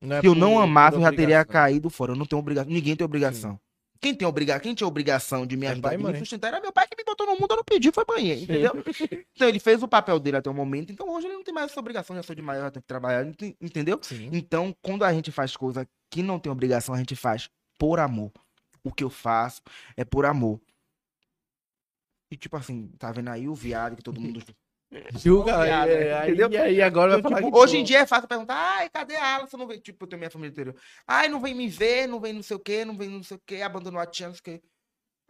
[0.00, 2.12] Não é Se eu não amasse, eu já teria caído fora.
[2.12, 2.72] Eu não tenho obrigação.
[2.72, 3.60] Ninguém tem obrigação.
[4.02, 4.60] Quem tem obrigação?
[4.62, 6.96] Quem tinha obrigação de me É ajudar, e de me sustentar, era meu pai que
[6.96, 8.72] me botou no mundo, eu não pedi, foi banheiro, entendeu?
[9.34, 11.70] então ele fez o papel dele até o momento, então hoje ele não tem mais
[11.70, 14.00] essa obrigação, já sou de maior, tenho que trabalhar, ent- entendeu?
[14.02, 14.28] Sim.
[14.32, 17.48] Então, quando a gente faz coisa que não tem obrigação, a gente faz
[17.78, 18.32] por amor.
[18.82, 19.62] O que eu faço
[19.96, 20.60] é por amor.
[22.30, 24.42] E tipo assim, tá vendo aí o viado que todo mundo.
[25.10, 26.50] Julga é, aí, entendeu?
[26.50, 29.16] E aí agora vai Então, falar tipo, hoje em dia é fácil perguntar, ai, cadê
[29.16, 29.46] a Alan?
[29.46, 30.74] Você não vem, tipo, eu tenho minha família inteira.
[31.06, 33.36] Ai, não vem me ver, não vem não sei o quê, não vem não sei
[33.36, 34.62] o quê, abandonou a tia, não sei o quê.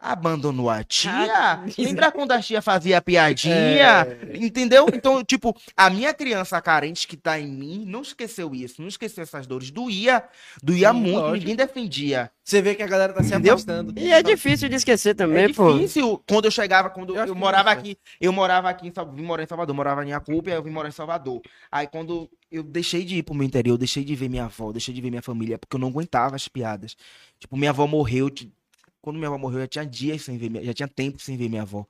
[0.05, 1.11] Abandonou a tia?
[1.13, 3.55] Ah, Lembra quando a tia fazia piadinha?
[3.55, 4.37] É.
[4.37, 4.85] Entendeu?
[4.93, 9.23] Então, tipo, a minha criança carente que tá em mim não esqueceu isso, não esqueceu
[9.23, 9.71] essas dores.
[9.71, 10.21] Doía,
[10.61, 11.37] doía Sim, muito, lógico.
[11.37, 12.29] ninguém defendia.
[12.43, 13.53] Você vê que a galera tá se Entendeu?
[13.53, 13.93] afastando.
[13.97, 15.71] E é difícil de esquecer também, É pô.
[15.73, 19.17] difícil quando eu chegava, quando Eu eu, que morava aqui, eu morava aqui em Salvador,
[19.21, 21.41] vim morar em Salvador, morava em aí eu vim morar em Salvador.
[21.71, 24.73] Aí quando eu deixei de ir pro meu interior, eu deixei de ver minha avó,
[24.73, 26.97] deixei de ver minha família, porque eu não aguentava as piadas.
[27.39, 28.29] Tipo, minha avó morreu,
[29.03, 31.35] quando minha avó morreu, eu já tinha dias sem ver, minha- já tinha tempo sem
[31.37, 31.85] ver minha avó.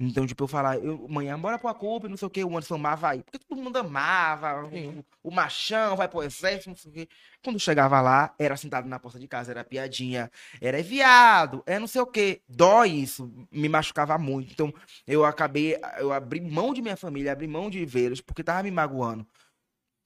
[0.00, 2.76] Então, tipo, eu falar, eu, amanhã bora pro Acupe, não sei o que, o Anderson
[2.76, 3.20] amava aí.
[3.22, 7.08] Porque todo mundo amava, o, o machão vai pro exército, não sei o quê.
[7.42, 10.30] Quando chegava lá, era sentado na porta de casa, era piadinha,
[10.60, 12.40] era viado, é não sei o quê.
[12.48, 14.52] Dói isso, me machucava muito.
[14.52, 14.72] Então,
[15.04, 18.70] eu acabei, eu abri mão de minha família, abri mão de vê-los, porque tava me
[18.70, 19.26] magoando.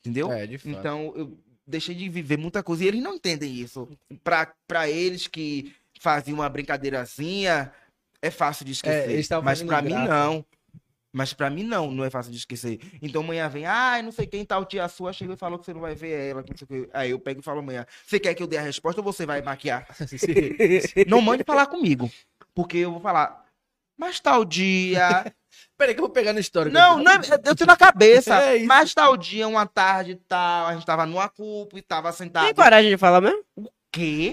[0.00, 0.32] Entendeu?
[0.32, 0.70] É, de fato.
[0.70, 2.82] Então, eu deixei de viver muita coisa.
[2.82, 3.88] E eles não entendem isso.
[4.24, 5.72] Pra, pra eles que
[6.03, 7.72] faziam uma brincadeirazinha,
[8.20, 9.11] é fácil de esquecer.
[9.11, 10.44] eles estavam Mas pra mim, não.
[11.14, 12.80] Mas pra mim, não, não é fácil de esquecer.
[13.03, 15.74] Então amanhã vem, ai, não sei quem tal tia sua chegou e falou que você
[15.74, 16.42] não vai ver ela.
[16.42, 16.90] que não sei o quê.
[16.92, 19.26] Aí eu pego e falo amanhã, você quer que eu dê a resposta ou você
[19.26, 19.86] vai maquiar?
[21.07, 22.11] Não mande falar comigo.
[22.55, 23.44] Porque eu vou falar,
[23.96, 25.32] mas tal dia.
[25.76, 26.74] Peraí que eu vou pegar no histórico.
[26.74, 28.34] Não, não, eu tenho na cabeça.
[28.42, 28.66] É isso.
[28.66, 32.46] Mas tal dia, uma tarde e tal, a gente tava numa culpa e tava sentado.
[32.46, 33.44] Tem coragem de falar mesmo?
[33.55, 34.32] O quê?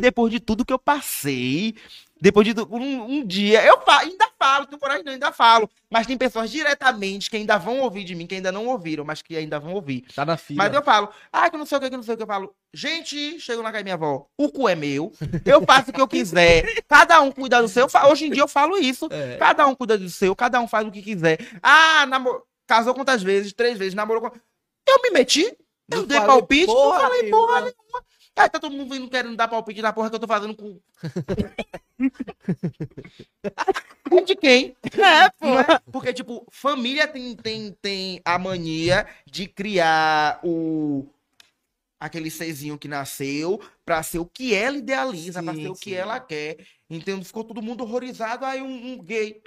[0.00, 1.74] Depois de tudo que eu passei,
[2.20, 5.68] depois de um, um dia, eu fa- ainda falo, tenho coragem não, ainda falo.
[5.90, 9.20] Mas tem pessoas diretamente que ainda vão ouvir de mim, que ainda não ouviram, mas
[9.20, 10.02] que ainda vão ouvir.
[10.14, 10.64] Tá na fila.
[10.64, 12.22] Mas eu falo, ah, que não sei o que, que não sei o que.
[12.22, 15.12] Eu falo, gente, chego na casa da minha avó, o cu é meu,
[15.44, 17.86] eu faço o que eu quiser, cada um cuida do seu.
[18.10, 19.36] Hoje em dia eu falo isso, É.
[19.36, 21.38] cada um cuida do seu, cada um faz o que quiser.
[21.62, 22.42] Ah, namor...
[22.66, 23.52] casou quantas vezes?
[23.52, 24.32] Três vezes, namorou.
[24.88, 25.44] Eu me meti,
[25.90, 28.04] eu Não dei palpite, não porra falei porra nenhuma.
[28.36, 30.80] Aí tá todo mundo vindo querendo dar palpite na porra que eu tô fazendo com.
[34.10, 34.76] É de quem?
[34.84, 35.58] É, pô.
[35.58, 35.80] É?
[35.90, 41.06] Porque, tipo, família tem, tem, tem a mania de criar o.
[41.98, 45.90] Aquele serzinho que nasceu pra ser o que ela idealiza, pra Sim, ser o que
[45.90, 45.94] sim.
[45.94, 46.58] ela quer.
[46.90, 49.40] Então ficou todo mundo horrorizado, aí um, um gay.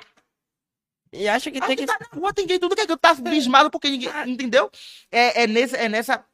[1.11, 1.85] E acha que Ah, tem que.
[1.85, 4.09] tá na rua, tem gay, tudo que é que eu tá bismado porque ninguém.
[4.25, 4.71] Entendeu?
[5.11, 6.25] É, é, nesse, é nessa.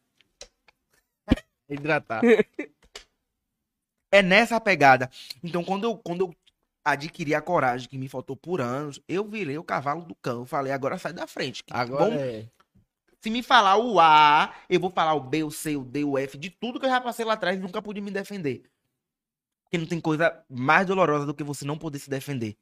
[1.71, 2.21] Hidratar.
[4.11, 5.09] É nessa pegada.
[5.41, 6.35] Então, quando eu, quando eu
[6.83, 10.39] adquiri a coragem que me faltou por anos, eu virei o cavalo do cão.
[10.39, 11.63] Eu falei, agora sai da frente.
[11.69, 12.45] Agora bom é.
[13.21, 16.17] Se me falar o A, eu vou falar o B, o C, o D, o
[16.17, 18.63] F, de tudo que eu já passei lá atrás e nunca pude me defender.
[19.63, 22.57] Porque não tem coisa mais dolorosa do que você não poder se defender.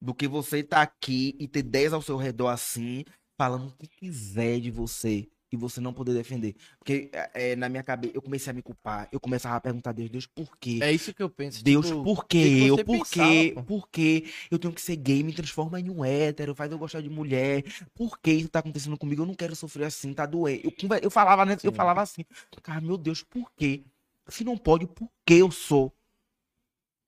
[0.00, 3.04] Do que você estar aqui e ter 10 ao seu redor assim,
[3.38, 6.54] falando o que quiser de você e você não poder defender.
[6.78, 9.08] Porque é, é, na minha cabeça, eu comecei a me culpar.
[9.10, 10.80] Eu começava a perguntar a Deus, Deus, por quê?
[10.82, 11.64] É isso que eu penso.
[11.64, 12.84] Deus, tipo, por que eu?
[12.84, 13.54] Por quê?
[13.66, 15.22] Por que eu tenho que ser gay?
[15.22, 17.64] Me transforma em um hétero, faz eu gostar de mulher.
[17.94, 19.22] Por que isso tá acontecendo comigo?
[19.22, 20.60] Eu não quero sofrer assim, tá doendo.
[20.64, 21.56] Eu, eu falava, né?
[21.62, 22.24] Eu falava assim,
[22.62, 23.82] cara, meu Deus, por quê?
[24.28, 25.86] Se não pode, por que eu sou?
[25.86, 25.92] O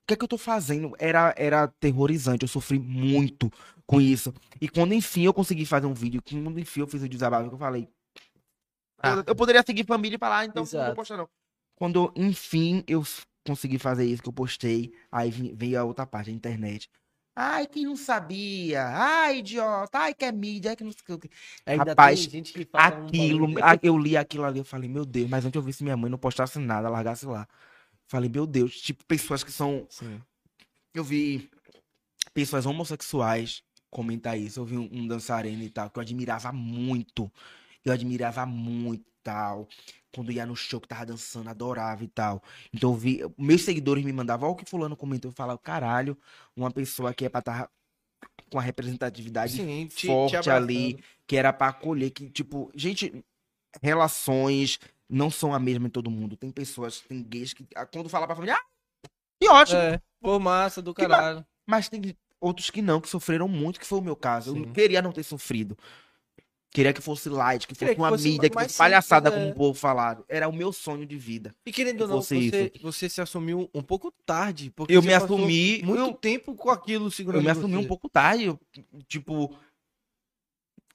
[0.06, 0.94] que é que eu tô fazendo?
[1.00, 3.50] Era, era aterrorizante, eu sofri muito
[3.86, 4.32] com isso.
[4.60, 7.58] E quando enfim eu consegui fazer um vídeo, quando enfim eu fiz o desabafo, eu
[7.58, 7.88] falei.
[9.02, 9.22] Ah.
[9.26, 10.86] Eu, poderia seguir família falar, ah, então não Exato.
[10.86, 11.28] vou postar não.
[11.74, 13.04] Quando enfim eu
[13.46, 16.88] consegui fazer isso, que eu postei, aí vi- veio a outra parte, a internet.
[17.38, 18.82] Ai, quem não sabia?
[18.86, 19.98] Ai, idiota.
[19.98, 20.70] Ai, que é mídia.
[20.70, 21.28] Ai, que não sei o que.
[21.66, 25.28] Rapaz, tem gente que um Aquilo, a- eu li aquilo ali, eu falei, meu Deus,
[25.28, 27.46] mas antes eu visse minha mãe não postasse nada, largasse lá.
[28.06, 29.86] Falei, meu Deus, tipo, pessoas que são.
[29.90, 30.18] Sim.
[30.94, 31.50] Eu vi
[32.32, 34.60] pessoas homossexuais comentar isso.
[34.60, 37.30] Eu vi um, um dançarino e tal, que eu admirava muito.
[37.86, 39.68] Eu admirava muito e tal.
[40.12, 42.42] Quando ia no show que tava dançando, adorava e tal.
[42.72, 43.20] Então eu vi.
[43.38, 45.30] Meus seguidores me mandavam, olha o que fulano comentou.
[45.30, 46.16] Eu falava, caralho,
[46.56, 47.70] uma pessoa que é pra estar
[48.50, 50.64] com a representatividade Sim, te- te forte abraçando.
[50.64, 53.12] ali, que era pra acolher, que, tipo, gente,
[53.82, 54.78] relações
[55.08, 56.36] não são a mesma em todo mundo.
[56.36, 59.08] Tem pessoas, tem gays que, ah, quando fala pra família, ah,
[59.40, 59.78] que ótimo.
[59.78, 61.44] É, pô, massa do Que caralho.
[61.66, 64.50] Mas tem outros que não, que sofreram muito, que foi o meu caso.
[64.50, 64.60] Eu Sim.
[64.66, 65.76] não queria não ter sofrido.
[66.72, 69.50] Queria que fosse light, que fosse que uma fosse mídia, que fosse palhaçada, simples, como
[69.50, 69.52] é.
[69.52, 70.24] o povo falava.
[70.28, 71.54] Era o meu sonho de vida.
[71.64, 74.70] E querendo ou não, você, você se assumiu um pouco tarde.
[74.76, 77.84] Porque Eu me assumi- Muito eu- tempo com aquilo segurando Eu me assumi você.
[77.84, 78.60] um pouco tarde, eu,
[79.08, 79.56] tipo,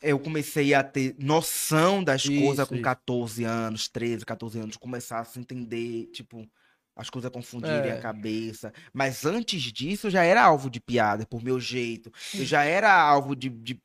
[0.01, 2.84] eu comecei a ter noção das Isso, coisas com isso.
[2.84, 6.47] 14 anos, 13, 14 anos, começar a se entender, tipo,
[6.95, 7.93] as coisas confundirem É.
[7.93, 8.74] a cabeça.
[8.93, 12.11] Mas antes disso, eu já era alvo de piada, por meu jeito.
[12.34, 13.82] Eu já era alvo de, de,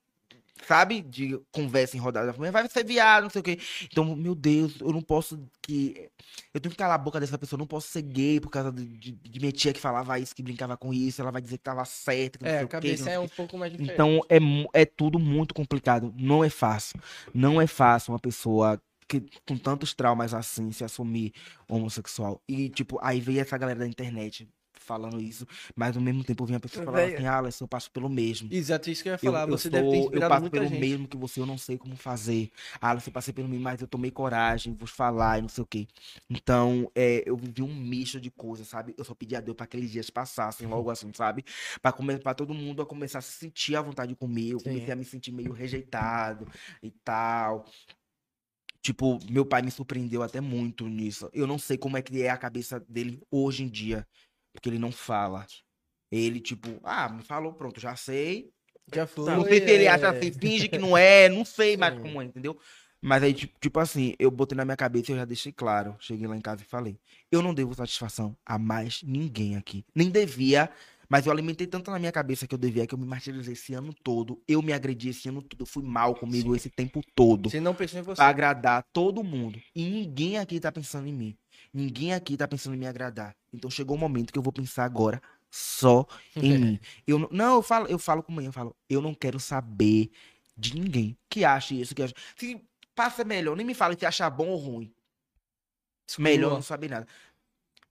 [0.65, 2.35] sabe, de conversa em rodada.
[2.39, 3.59] Mas vai ser viado, não sei o quê.
[3.85, 6.09] Então, meu Deus, eu não posso que...
[6.53, 8.73] Eu tenho que calar a boca dessa pessoa, eu não posso ser gay por causa
[8.73, 11.59] de, de, de minha tia que falava isso, que brincava com isso, ela vai dizer
[11.59, 13.73] que tava certa, que não É, a o quê, cabeça não é um pouco mais
[13.73, 13.93] diferente.
[13.93, 14.39] então é,
[14.83, 16.15] é tudo muito complicado.
[16.17, 16.99] Não é fácil.
[17.35, 21.33] Não é fácil uma pessoa que com tantos traumas assim se assumir
[21.69, 22.43] homossexual.
[22.49, 24.49] E, tipo, aí veio essa galera da internet
[24.81, 27.69] falando isso, mas ao mesmo tempo eu vi uma pessoa falando assim, ah, Alisson, eu
[27.69, 28.49] passo pelo mesmo.
[28.53, 29.47] Exato, isso que eu ia Eu, falar.
[29.47, 30.81] eu você sou- deve ter eu inspirado passo muita pelo gente.
[30.81, 32.51] mesmo que você, eu não sei como fazer.
[32.81, 35.67] Ah, você passei pelo mesmo, mas eu tomei coragem, vou falar e não sei o
[35.67, 35.87] quê.
[36.29, 38.95] Então, é, eu vivi um misto de coisas, sabe?
[38.97, 41.45] Eu só pedi a Deus para aqueles dias passassem logo assim, sabe?
[41.83, 42.19] Para come...
[42.19, 44.59] pra todo mundo a começar a se sentir à vontade comigo.
[44.59, 46.47] Eu comecei a me sentir meio rejeitado
[46.83, 47.67] e tal.
[48.83, 51.29] Tipo, meu pai me surpreendeu até muito nisso.
[51.33, 54.07] Eu não sei como é que é a cabeça dele hoje em dia,
[54.57, 55.47] porque ele não fala.
[56.11, 58.51] Ele, tipo, ah, me falou, pronto, já sei.
[58.93, 59.31] Já foi.
[59.31, 60.09] Não sei se ele acha é.
[60.09, 62.01] assim, finge que não é, não sei mais Sim.
[62.01, 62.59] como é, entendeu?
[63.01, 65.95] Mas aí, tipo, tipo assim, eu botei na minha cabeça e eu já deixei claro.
[66.01, 66.99] Cheguei lá em casa e falei:
[67.31, 69.85] eu não devo satisfação a mais ninguém aqui.
[69.95, 70.71] Nem devia,
[71.09, 73.75] mas eu alimentei tanto na minha cabeça que eu devia, que eu me martirizei esse
[73.75, 74.43] ano todo.
[74.49, 75.61] Eu me agredi esse ano todo.
[75.61, 77.51] Eu fui mal comigo esse tempo todo.
[77.51, 78.17] Você não pensou em você.
[78.17, 79.61] Pra agradar todo mundo.
[79.75, 81.39] E ninguém aqui tá pensando em mim.
[81.77, 83.37] Ninguém aqui tá pensando em me agradar.
[83.53, 85.21] Então chegou o momento que eu vou pensar agora
[85.51, 86.81] só em mim.
[87.07, 90.11] Eu não, eu falo, eu falo com mãe, eu falo, eu não quero saber
[90.57, 92.15] de ninguém que ache isso, que ache.
[92.35, 92.65] Se
[92.95, 94.91] passa melhor, nem me fala se achar bom ou ruim.
[96.19, 97.07] Melhor não saber nada.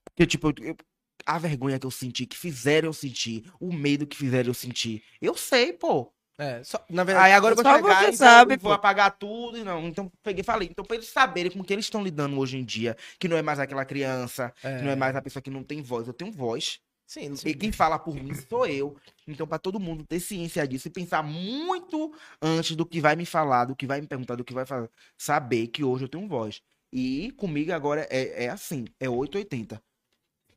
[0.04, 0.76] Porque, tipo, eu-
[1.24, 5.04] a vergonha que eu senti, que fizeram eu sentir, o medo que fizeram eu sentir.
[5.20, 6.12] Eu sei, pô.
[6.38, 8.70] É, só, na verdade, Aí agora eu vou Só chegar você então, sabe, eu vou
[8.70, 8.74] pô.
[8.74, 9.56] apagar tudo.
[9.56, 10.68] e Não, então peguei e falei.
[10.70, 13.42] Então, pra eles saberem com que eles estão lidando hoje em dia, que não é
[13.42, 16.06] mais aquela criança, que não é mais a pessoa que não tem voz.
[16.06, 16.78] Eu tenho voz.
[17.06, 18.96] Sim, E quem fala por mim sou eu.
[19.28, 22.12] Então, pra todo mundo ter ciência disso e pensar muito
[22.42, 24.88] antes do que vai me falar, do que vai me perguntar, do que vai falar,
[25.16, 26.60] saber que hoje eu tenho voz.
[26.92, 29.80] E comigo agora é, é assim, é 880.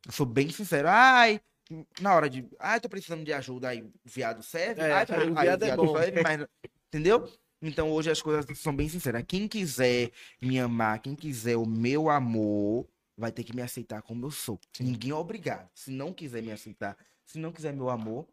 [0.08, 0.88] Eu sou bem sincero.
[0.90, 1.40] Ai,
[2.02, 2.46] na hora de.
[2.60, 3.82] Ai, tô precisando de ajuda aí.
[3.82, 4.82] O viado serve.
[4.82, 5.98] É, ai, tô- o ai, viado é bom.
[5.98, 6.48] serve, mas-
[6.88, 7.30] Entendeu?
[7.62, 9.24] Então hoje as coisas são bem sinceras.
[9.28, 10.12] Quem quiser
[10.42, 14.58] me amar, quem quiser o meu amor, vai ter que me aceitar como eu sou.
[14.80, 15.70] Ninguém é obrigado.
[15.76, 18.26] Se não quiser me aceitar, se não quiser meu amor,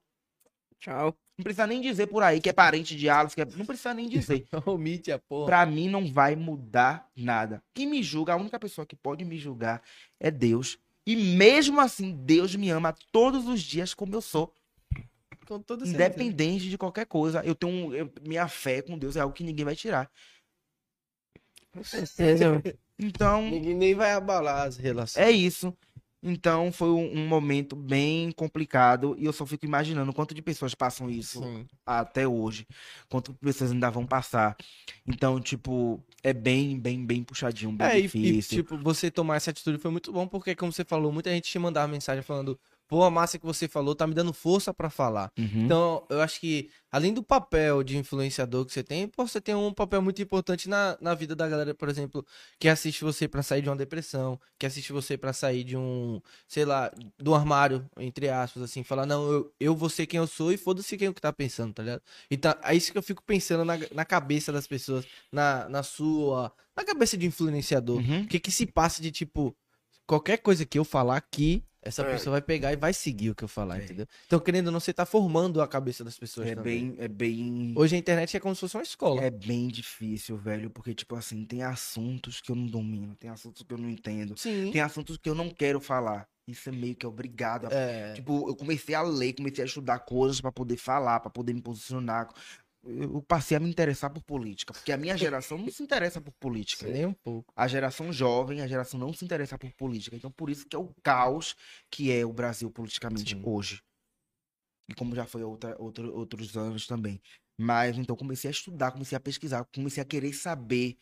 [0.78, 1.14] Tchau.
[1.36, 3.44] não precisa nem dizer por aí que é parente de Alice, que é...
[3.44, 4.46] não precisa nem dizer.
[4.64, 5.46] Omite a porra.
[5.46, 7.62] Pra mim não vai mudar nada.
[7.74, 9.82] Quem me julga, a única pessoa que pode me julgar
[10.20, 10.78] é Deus.
[11.06, 14.52] E mesmo assim, Deus me ama todos os dias como eu sou.
[15.46, 15.62] Com.
[15.84, 17.40] Independente de qualquer coisa.
[17.44, 20.10] Eu tenho um- eu- minha fé com Deus é algo que ninguém vai tirar.
[21.72, 22.60] Com certeza.
[22.98, 25.24] Então, Ninguém nem vai abalar as relações.
[25.24, 25.76] é isso.
[26.28, 29.14] Então, foi um, um momento bem complicado.
[29.18, 31.66] E eu só fico imaginando quanto de pessoas passam isso Sim.
[31.86, 32.66] até hoje.
[33.08, 34.56] Quanto de pessoas ainda vão passar.
[35.06, 38.64] Então, tipo, é bem, bem, bem puxadinho, bem É, e, e, difícil.
[38.64, 41.58] tipo, você tomar essa atitude foi muito bom, porque, como você falou, muita gente te
[41.58, 42.58] mandava mensagem falando,
[42.88, 45.32] pô, a massa que você falou tá me dando força pra falar.
[45.38, 45.64] Uhum.
[45.64, 49.54] Então, eu acho que, além do papel de influenciador que você tem, pô, você tem
[49.54, 52.24] um papel muito importante na, na vida da galera, por exemplo,
[52.58, 56.20] que assiste você pra sair de uma depressão, que assiste você pra sair de um,
[56.46, 60.26] sei lá, do armário, entre aspas, assim, falar, não, eu, eu vou ser quem eu
[60.26, 62.02] sou e foda-se quem é o que tá pensando, tá ligado?
[62.30, 66.52] Então, é isso que eu fico pensando na, na cabeça das pessoas, na, na sua,
[66.76, 67.98] na cabeça de influenciador.
[67.98, 68.22] Uhum.
[68.22, 69.56] O que que se passa de, tipo,
[70.06, 72.12] qualquer coisa que eu falar aqui, essa É.
[72.12, 73.84] pessoa vai pegar e vai seguir o que eu falar, É.
[73.84, 74.06] entendeu?
[74.26, 76.90] Então, querendo ou não, você tá formando a cabeça das pessoas É também.
[76.92, 77.74] bem, é bem.
[77.76, 79.22] Hoje a internet é como se fosse uma escola.
[79.22, 83.62] É bem difícil, velho, porque, tipo assim, tem assuntos que eu não domino, tem assuntos
[83.62, 84.70] que eu não entendo, Sim.
[84.72, 86.26] tem assuntos que eu não quero falar.
[86.48, 87.66] Isso é meio que obrigado.
[87.66, 88.12] a- É.
[88.12, 91.60] Tipo, eu comecei a ler, comecei a estudar coisas pra poder falar, pra poder me
[91.60, 92.28] posicionar.
[92.86, 96.32] Eu passei a me interessar por política, porque a minha geração não se interessa por
[96.32, 96.86] política.
[96.86, 97.52] Nem um pouco.
[97.56, 100.16] A geração jovem, a geração não se interessa por política.
[100.16, 101.56] Então, por isso que é o caos
[101.90, 103.42] que é o Brasil politicamente Sim.
[103.44, 103.82] hoje.
[104.88, 107.20] E como já foi outra, outro- outros anos também.
[107.58, 110.98] Mas, então, comecei a estudar, comecei a pesquisar, comecei a querer saber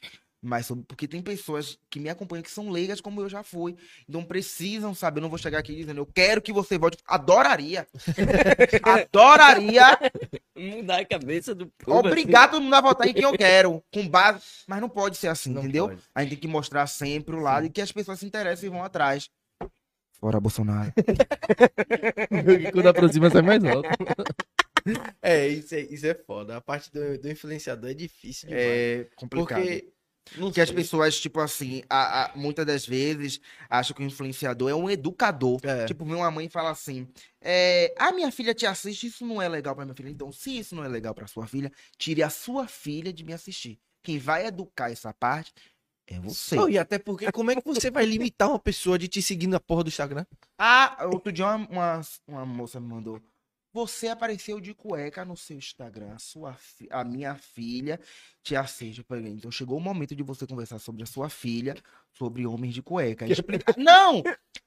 [0.66, 0.84] sobre.
[0.84, 3.76] Porque tem pessoas que me acompanham que são leigas, como eu já fui.
[4.08, 5.18] Então, precisam saber.
[5.18, 6.98] Eu não vou chegar aqui dizendo, eu quero que você vote.
[7.06, 7.86] Adoraria.
[8.82, 9.98] Adoraria.
[10.56, 12.06] Mudar a cabeça do povo.
[12.08, 13.82] Obrigado todo mundo a votar em quem eu quero.
[13.92, 14.42] Com base.
[14.66, 15.88] Mas não pode ser assim, Não entendeu?
[15.88, 16.00] pode.
[16.14, 18.70] A gente tem que mostrar sempre o lado e que as pessoas se interessem e
[18.70, 19.28] vão atrás.
[20.20, 20.92] Fora Bolsonaro.
[22.72, 23.88] Quando aproxima, sai mais alto.
[25.22, 26.56] é, isso é, isso é foda.
[26.56, 28.64] A parte do, do influenciador é difícil demais.
[28.66, 29.60] É complicado.
[29.60, 29.92] porque.
[30.36, 30.66] Não as sei.
[30.72, 35.60] pessoas, tipo assim, a- a- muitas das vezes acham que o influenciador é um educador.
[35.62, 35.84] É.
[35.84, 37.06] Tipo, uma mãe fala assim:
[37.40, 40.08] é, Ah, minha filha te assiste, isso não é legal pra minha filha.
[40.08, 43.32] Então, se isso não é legal pra sua filha, tire a sua filha de me
[43.32, 43.78] assistir.
[44.02, 45.52] Quem vai educar essa parte
[46.06, 46.56] é você.
[46.56, 49.46] Não, e até porque, como é que você vai limitar uma pessoa de te seguir
[49.46, 50.26] na porra do Instagram?
[50.58, 53.20] Ah, outro dia uma, uma, uma moça me mandou.
[53.74, 56.14] Você apareceu de cueca no seu Instagram.
[56.14, 57.98] A, sua fi- a minha filha
[58.40, 59.04] te assiste.
[59.26, 61.74] Então chegou o momento de você conversar sobre a sua filha,
[62.12, 63.26] sobre homens de cueca.
[63.76, 64.22] Não!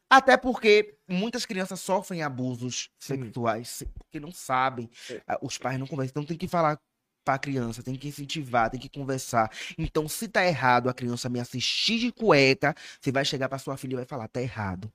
[0.09, 3.23] Até porque muitas crianças sofrem abusos Sim.
[3.23, 4.89] sexuais se- porque não sabem.
[5.09, 5.21] É.
[5.25, 6.11] Ah, Os pais não conversam.
[6.11, 6.77] Então tem que falar
[7.23, 9.49] pra criança, tem que incentivar, tem que conversar.
[9.77, 13.77] Então, se tá errado a criança me assistir de cueca, você vai chegar pra sua
[13.77, 14.91] filha e vai falar, tá errado.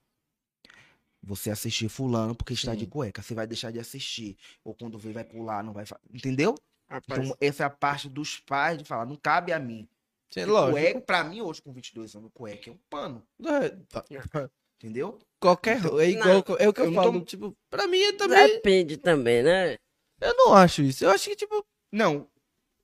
[1.24, 2.90] Você assistir fulano porque está de Sim.
[2.90, 3.22] cueca.
[3.22, 4.36] Você vai deixar de assistir.
[4.64, 5.84] Ou quando vê, vai pular, não vai.
[6.12, 6.54] Entendeu?
[6.90, 9.88] Rapaz, Então, essa é a parte dos pais de falar, não cabe a mim.
[10.34, 13.22] É Cueca, pra mim, hoje, com 22 anos, cueca é um pano.
[13.44, 14.04] É, tá.
[14.82, 15.18] Entendeu?
[15.38, 15.76] Qualquer.
[16.00, 16.28] É igual.
[16.58, 17.20] é o que eu, eu não falo.
[17.20, 18.48] tô- Tipo, pra mim é também.
[18.48, 19.76] Depende também, né?
[20.20, 21.04] Eu não acho isso.
[21.04, 22.26] Eu acho que, tipo, Não,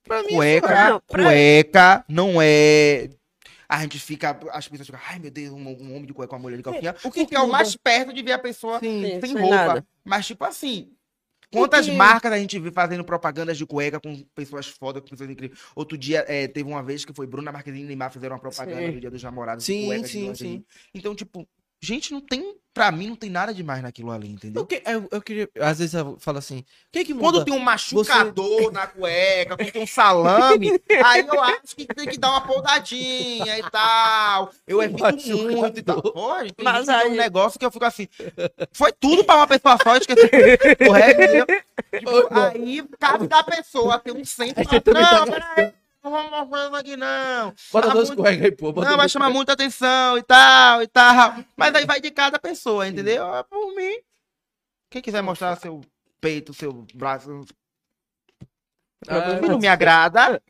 [0.03, 0.29] pra mim.
[0.33, 3.09] é cueca, Não, pra- cueca não é.
[3.71, 4.37] A gente fica.
[4.51, 6.63] As pessoas ficam, ai meu Deus, um, um homem de cueca com uma mulher de
[6.63, 6.91] calcinha.
[7.03, 9.03] o que Porque é o mais perto de ver a pessoa Sim.
[9.03, 9.55] Sim, sem sem roupa.
[9.55, 9.87] nada.
[10.03, 10.91] Mas, tipo assim,
[11.53, 15.29] quantas Porque- marcas a gente vê fazendo propagandas de cueca com pessoas fodas, com pessoas
[15.29, 15.59] incríveis.
[15.75, 18.87] Outro dia, é, teve uma vez que foi Bruna Marquezine e Neymar fizeram uma propaganda
[18.87, 18.91] Sim.
[18.93, 19.63] do Dia dos Namorados.
[19.65, 20.53] de Sim, cueca de sim, lingerie.
[20.57, 20.65] sim.
[20.95, 21.47] Então, tipo,
[21.79, 22.55] gente, não tem.
[22.79, 24.63] Pra mim, não tem nada demais naquilo ali, entendeu?
[24.63, 25.49] O que, eu, eu queria.
[25.59, 26.59] Às vezes eu falo assim.
[26.59, 27.13] O que que?
[27.13, 32.07] Quando tem um machucador na cueca, quando tem um salame, aí eu acho que tem
[32.07, 34.49] que dar uma poudadinha e tal.
[34.65, 35.51] Eu evito Machucador.
[35.51, 36.01] muito e tal.
[36.41, 38.07] Gente, tem Mas aí- um negócio que eu fico assim.
[38.71, 40.29] Foi tudo pra uma pessoa só, eu esqueci.
[40.87, 41.45] Correto, entendeu?
[41.99, 45.73] Tipo, Ô, aí cabe da pessoa ter um você também Não, peraí,
[46.03, 47.53] não vamos mostrar isso aqui, não.
[47.71, 48.71] Bota dois muito- cuecas aí, pô.
[48.71, 51.35] bota Não, vai chamar muita atenção e tal, e tal.
[51.57, 53.33] Mas aí vai de cada pessoa, entendeu?
[53.35, 53.97] É Por mim.
[54.89, 55.81] Quem quiser mostrar seu
[56.19, 57.45] peito, seu braço,
[59.07, 60.41] Ah, não me agrada,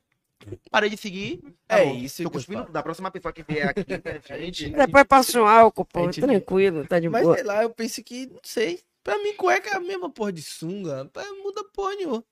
[0.71, 1.39] parei de seguir.
[1.67, 1.95] Tá É bom.
[1.95, 3.85] isso Tô cuspindo da próxima pessoa que vier aqui.
[4.03, 4.69] né, gente?
[4.71, 5.99] Depois passa um álcool, pô.
[5.99, 7.35] A gente- Tranquilo, tá de Mas boa.
[7.35, 8.81] sei lá, eu penso que, não sei.
[9.03, 11.05] Pra mim, cueca é a mesma porra de sunga.
[11.13, 12.23] Pra- Muda porra nenhuma.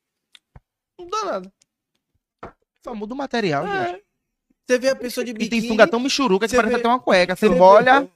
[0.97, 1.53] Não muda nada.
[2.83, 3.95] Só muda o material, gente.
[3.95, 4.01] É.
[4.69, 5.61] Você vê a pessoa de E biquíni.
[5.61, 7.35] tem sunga tão michuruca que Você parece vê- até uma cueca.
[7.35, 8.09] Você Você vê- molha,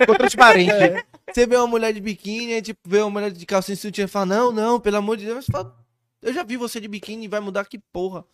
[0.00, 0.70] Ficou transparente.
[0.70, 1.04] É.
[1.30, 4.04] Você vê uma mulher de biquíni, aí, tipo, vê uma mulher de calcinha e sutiã
[4.06, 5.44] e fala, não, não, pelo amor de Deus.
[5.44, 5.76] Você fala,
[6.22, 8.24] eu já vi você de biquíni, vai mudar que porra?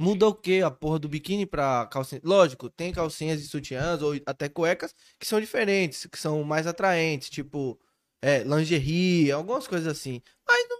[0.00, 0.62] Muda o quê?
[0.64, 2.20] A porra do biquíni pra calcinha.
[2.22, 7.28] Lógico, tem calcinhas e sutiãs, ou até cuecas, que são diferentes, que são mais atraentes,
[7.28, 7.76] tipo,
[8.22, 10.22] é, lingerie, algumas coisas assim.
[10.46, 10.77] Mas não.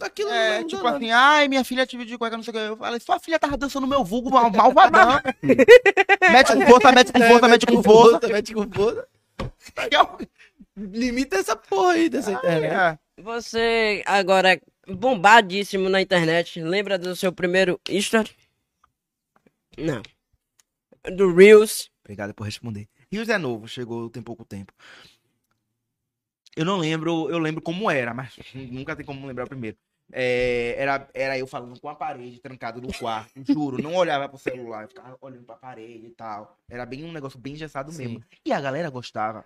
[0.00, 0.96] Aquilo É, tipo nada.
[0.96, 2.58] assim, ai, minha filha tive de cueca, não sei o que.
[2.60, 5.20] Eu falei, sua filha tava dançando no meu vulgo mal, malvadão.
[5.42, 8.28] mete com força, mete com É, força, mete com força.
[8.28, 9.08] Mete com força.
[10.76, 12.72] Limita essa porra aí dessa internet.
[12.72, 12.98] É.
[13.22, 16.60] Você agora é bombadíssimo na internet.
[16.62, 18.30] Lembra do seu primeiro history?
[19.76, 20.02] Não.
[21.16, 21.90] Do Reels.
[22.04, 22.88] Obrigado por responder.
[23.10, 24.72] Rios é novo, chegou tem pouco tempo.
[26.54, 29.76] Eu não lembro, eu lembro como era, mas nunca tem como lembrar o primeiro.
[30.12, 34.38] É, era, era eu falando com a parede, trancado no quarto, juro, não olhava pro
[34.38, 36.56] celular, eu ficava olhando pra parede e tal.
[36.70, 37.98] Era bem um negócio bem engessado Sim.
[38.08, 38.24] mesmo.
[38.44, 39.44] E a galera gostava.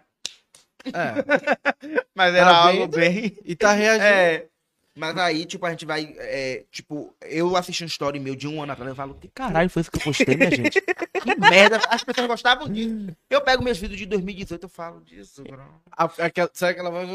[0.86, 0.92] É.
[2.14, 2.96] Mas Tá era algo vendo?
[2.96, 3.36] bem.
[3.44, 4.04] E tá reagindo.
[4.04, 4.48] É.
[4.94, 6.14] Mas aí, tipo, a gente vai.
[6.18, 9.70] é, tipo, eu assisti um story meu de um ano atrás, eu falo, que caralho
[9.70, 10.80] foi isso que eu postei, minha gente?
[11.22, 13.06] Que merda, as pessoas gostavam disso.
[13.30, 15.62] Eu pego meus vídeos de 2018 eu falo disso, bro.
[15.96, 17.08] A- aquela, sabe aquela voz?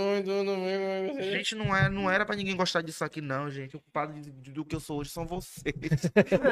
[1.32, 3.76] Gente, não, é, não era pra ninguém gostar disso aqui, não, gente.
[3.76, 5.76] O culpado de- de- do que eu sou hoje são vocês.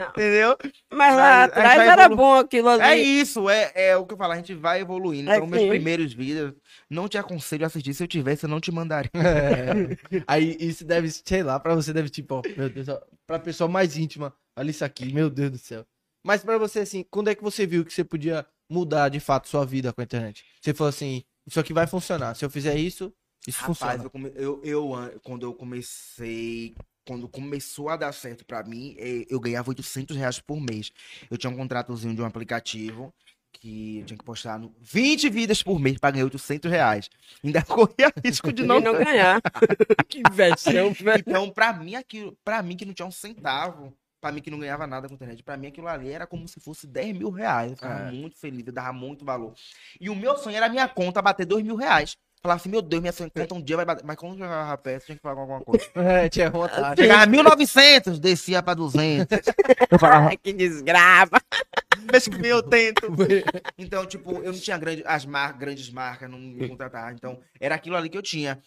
[0.09, 0.57] Entendeu?
[0.91, 2.83] Mas lá Mas atrás era evolu- bom aquilo ali.
[2.83, 5.31] É isso, é, é o que eu falo, a gente vai evoluindo.
[5.31, 6.53] É Então, meus primeiros vídeos,
[6.89, 7.93] não te aconselho a assistir.
[7.93, 9.09] Se eu tivesse, eu não te mandaria.
[9.13, 9.95] É.
[10.27, 13.67] Aí isso deve, sei lá, pra você deve tipo, ó, meu Deus, ó, pra pessoa
[13.69, 15.85] mais íntima, olha isso aqui, meu Deus do céu.
[16.23, 19.47] Mas pra você, assim, quando é que você viu que você podia mudar de fato
[19.47, 20.43] sua vida com a internet?
[20.61, 22.35] Você falou assim, isso aqui vai funcionar.
[22.35, 23.13] Se eu fizer isso,
[23.47, 24.11] isso Rapaz, funciona.
[24.35, 29.25] eu, eu, eu, an- quando eu comecei, quando começou a dar certo pra mim, eh,
[29.29, 30.91] eu ganhava 800 reais por mês.
[31.29, 33.13] Eu tinha um contratozinho de um aplicativo
[33.59, 37.09] que eu tinha que postar no 20 vidas por mês pra ganhar 800 reais.
[37.43, 39.41] Ainda corria risco de não, não ganhar.
[40.07, 41.23] que versão, velho.
[41.25, 44.59] Então, pra mim, aquilo, pra mim que não tinha um centavo, pra mim que não
[44.59, 47.29] ganhava nada com a internet, pra mim aquilo ali era como se fosse 10 mil
[47.29, 47.71] reais.
[47.71, 48.11] Eu ficava É.
[48.11, 49.53] muito feliz, eu dava muito valor.
[49.99, 52.15] E o meu sonho era a minha conta bater 2 mil reais.
[52.41, 54.05] Falar assim, meu Deus, minha conta um dia vai bater.
[54.05, 55.83] Mas quando jogava perto, tinha que pagar alguma coisa.
[55.95, 57.01] É, tinha vontade.
[57.01, 59.39] Chegava 1.900, descia pra 200.
[59.89, 61.41] Eu falava, Ai, que desgrava.
[62.05, 63.07] Mês que vem eu tento.
[63.77, 67.11] Então, tipo, eu não tinha grande, as mar, grandes marcas, não me contratavam.
[67.11, 68.61] Então, era aquilo ali que eu tinha.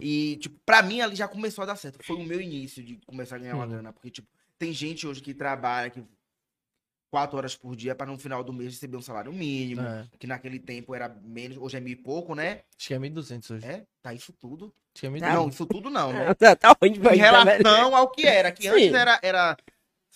[0.00, 2.02] E, tipo, pra mim ali já começou a dar certo.
[2.04, 3.92] Foi o meu início de começar a ganhar uma grana.
[3.92, 4.28] Porque, tipo,
[4.58, 6.02] tem gente hoje que trabalha que
[7.14, 9.82] quatro horas por dia pra no final do mês receber um salário mínimo.
[9.82, 12.62] É, Que naquele tempo era menos, hoje é mil e pouco, né?
[12.76, 13.64] acho que é 1.200 hoje.
[13.66, 14.74] É, tá isso tudo.
[14.92, 15.20] Acho que é 1.200.
[15.20, 15.34] Tá.
[15.34, 16.34] Não, isso tudo não, né?
[16.34, 18.68] Tá, tá onde vai Em relação ao que era, que Sim.
[18.70, 19.56] antes era, era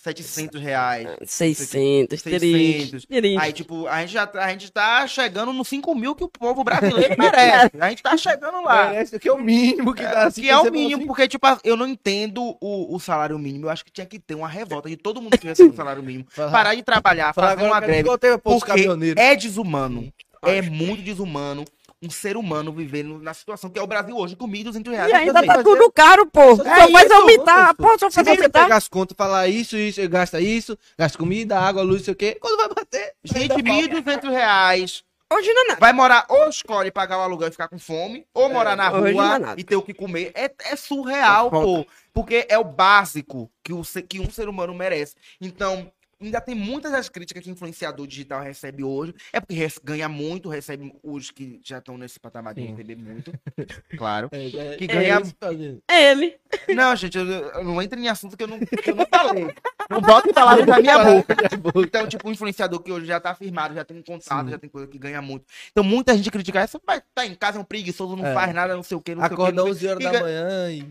[0.01, 1.07] 700 reais.
[1.25, 3.05] 600, 600.
[3.05, 3.37] triste.
[3.37, 6.63] Aí, tipo, a gente, já, a gente tá chegando nos 5 mil que o povo
[6.63, 7.71] brasileiro merece.
[7.77, 8.85] A gente tá chegando lá.
[8.85, 10.27] Parece que é o mínimo que dá.
[10.27, 13.65] assim, que é o mínimo, porque, tipo, eu não entendo o, o salário mínimo.
[13.65, 16.01] Eu acho que tinha que ter uma revolta de todo mundo que recebe o salário
[16.01, 16.25] mínimo.
[16.33, 18.07] Parar de trabalhar, fazer uma greve.
[18.41, 18.71] Porque
[19.17, 20.13] é desumano.
[20.41, 21.65] É muito desumano
[22.01, 25.11] um ser humano vivendo na situação que é o Brasil hoje, com 1.200 reais.
[25.11, 26.55] E ainda tá tudo caro, pô.
[26.55, 27.75] Só É faz isso, aumentar, isso.
[27.75, 28.63] pô, só Se faz você aumentar.
[28.63, 32.37] pegar as contas falar isso, isso, gasta isso, gasta comida, água, luz, sei o quê,
[32.39, 33.13] quando vai bater?
[33.23, 34.21] Gente, ainda falta.
[34.21, 35.03] 1.200 reais.
[35.31, 35.79] Hoje não é nada.
[35.79, 38.89] Vai morar, ou escolhe pagar o aluguel e ficar com fome, ou morar na é
[38.89, 39.55] rua nada.
[39.61, 40.31] e ter o que comer.
[40.33, 41.85] É, é surreal, É pô.
[42.11, 45.13] Porque é o básico que, o, se- que um ser humano merece.
[45.39, 45.91] Então,
[46.21, 49.13] ainda tem muitas das críticas que influenciador digital recebe hoje.
[49.31, 52.67] É porque ganha muito, recebe os que já estão nesse patamar de Sim.
[52.71, 53.31] receber muito.
[53.97, 54.29] Claro.
[54.31, 55.81] É, é, Que é ganha- fazendo.
[55.89, 56.37] É ele.
[56.69, 59.53] Não, gente, eu, eu não entro em assunto que eu não, que eu não falei.
[59.89, 61.35] Não boto palavras na minha boca.
[61.85, 64.51] Então, tipo, um influenciador que hoje já tá firmado, já tem um contato, Sim.
[64.51, 65.45] já tem coisa que ganha muito.
[65.71, 68.33] Então, muita gente critica essa, mas tá em casa, é um preguiçoso, não É.
[68.33, 69.41] faz nada, não sei o que, não sei o que.
[69.41, 70.87] Acorda não sei- 11 horas e da ganha- manhã e...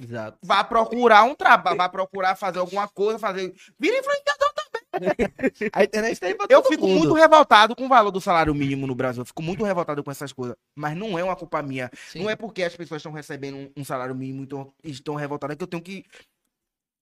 [0.00, 0.38] Exato.
[0.42, 3.54] Vá procurar um trabalho, vá procurar fazer alguma coisa, fazer.
[3.78, 4.46] Vira influenciador.
[5.72, 6.98] A internet tá aí pra Eu fico mundo.
[6.98, 9.22] muito revoltado com o valor do salário mínimo no Brasil.
[9.22, 10.56] Eu fico muito revoltado com essas coisas.
[10.74, 11.90] Mas não é uma culpa minha.
[12.10, 12.22] Sim.
[12.22, 14.46] Não é porque as pessoas estão recebendo um, um salário mínimo
[14.82, 16.04] e estão revoltadas que eu tenho que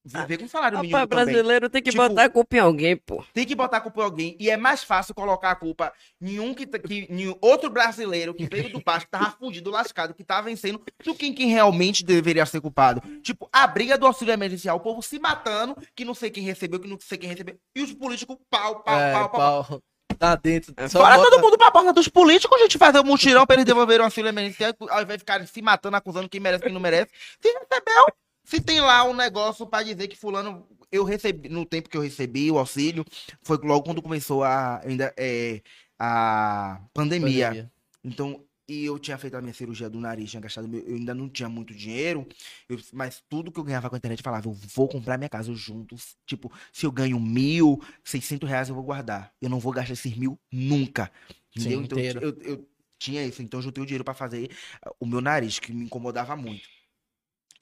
[0.05, 1.35] viver com salário mínimo Rapaz, também.
[1.35, 3.25] brasileiro tem que Tipo- botar a culpa em alguém, pô.
[3.33, 4.37] Tem que botar a culpa em alguém.
[4.39, 8.47] E é mais fácil colocar a culpa em um que, que em outro brasileiro que
[8.47, 12.05] veio do baixo, que tava fudido, lascado, que tava vencendo, do que em quem realmente
[12.05, 13.01] deveria ser culpado.
[13.23, 16.79] Tipo, a briga do auxílio emergencial, o povo se matando, que não sei quem recebeu,
[16.79, 17.57] que não sei quem recebeu.
[17.75, 19.65] E os políticos, pau, pau, É, pau, pau.
[19.65, 19.81] pau.
[20.19, 20.73] Tá dentro.
[20.89, 23.65] Só Bora bota- todo mundo pra porta dos políticos, gente, fazer um mutirão pra eles
[23.65, 26.81] devolverem o auxílio emergencial, ao invés de ficarem se matando, acusando quem merece quem não
[26.81, 27.11] merece.
[27.43, 28.07] Se recebeu,
[28.45, 32.03] se tem lá um negócio pra dizer que fulano, eu recebi, no tempo que eu
[32.03, 33.05] recebi o auxílio,
[33.43, 35.63] foi logo quando começou a, ainda, é,
[35.99, 37.49] a pandemia.
[37.49, 37.73] Pandemia.
[38.05, 41.15] Então, e eu tinha feito a minha cirurgia do nariz, tinha gastado, meu- eu ainda
[41.15, 42.27] não tinha muito dinheiro,
[42.69, 45.29] eu- mas tudo que eu ganhava com a internet eu falava, eu vou comprar minha
[45.29, 45.97] casa, eu junto,
[46.27, 50.17] tipo, se eu ganho mil, seiscentos reais eu vou guardar, eu não vou gastar esses
[50.17, 51.11] mil nunca,
[51.55, 51.81] entendeu?
[51.81, 52.21] Sim, então, eu, inteiro.
[52.23, 52.69] eu, eu
[52.99, 54.51] tinha isso, então eu juntei o dinheiro pra fazer
[54.83, 56.74] ah, o meu nariz, que me incomodava muito.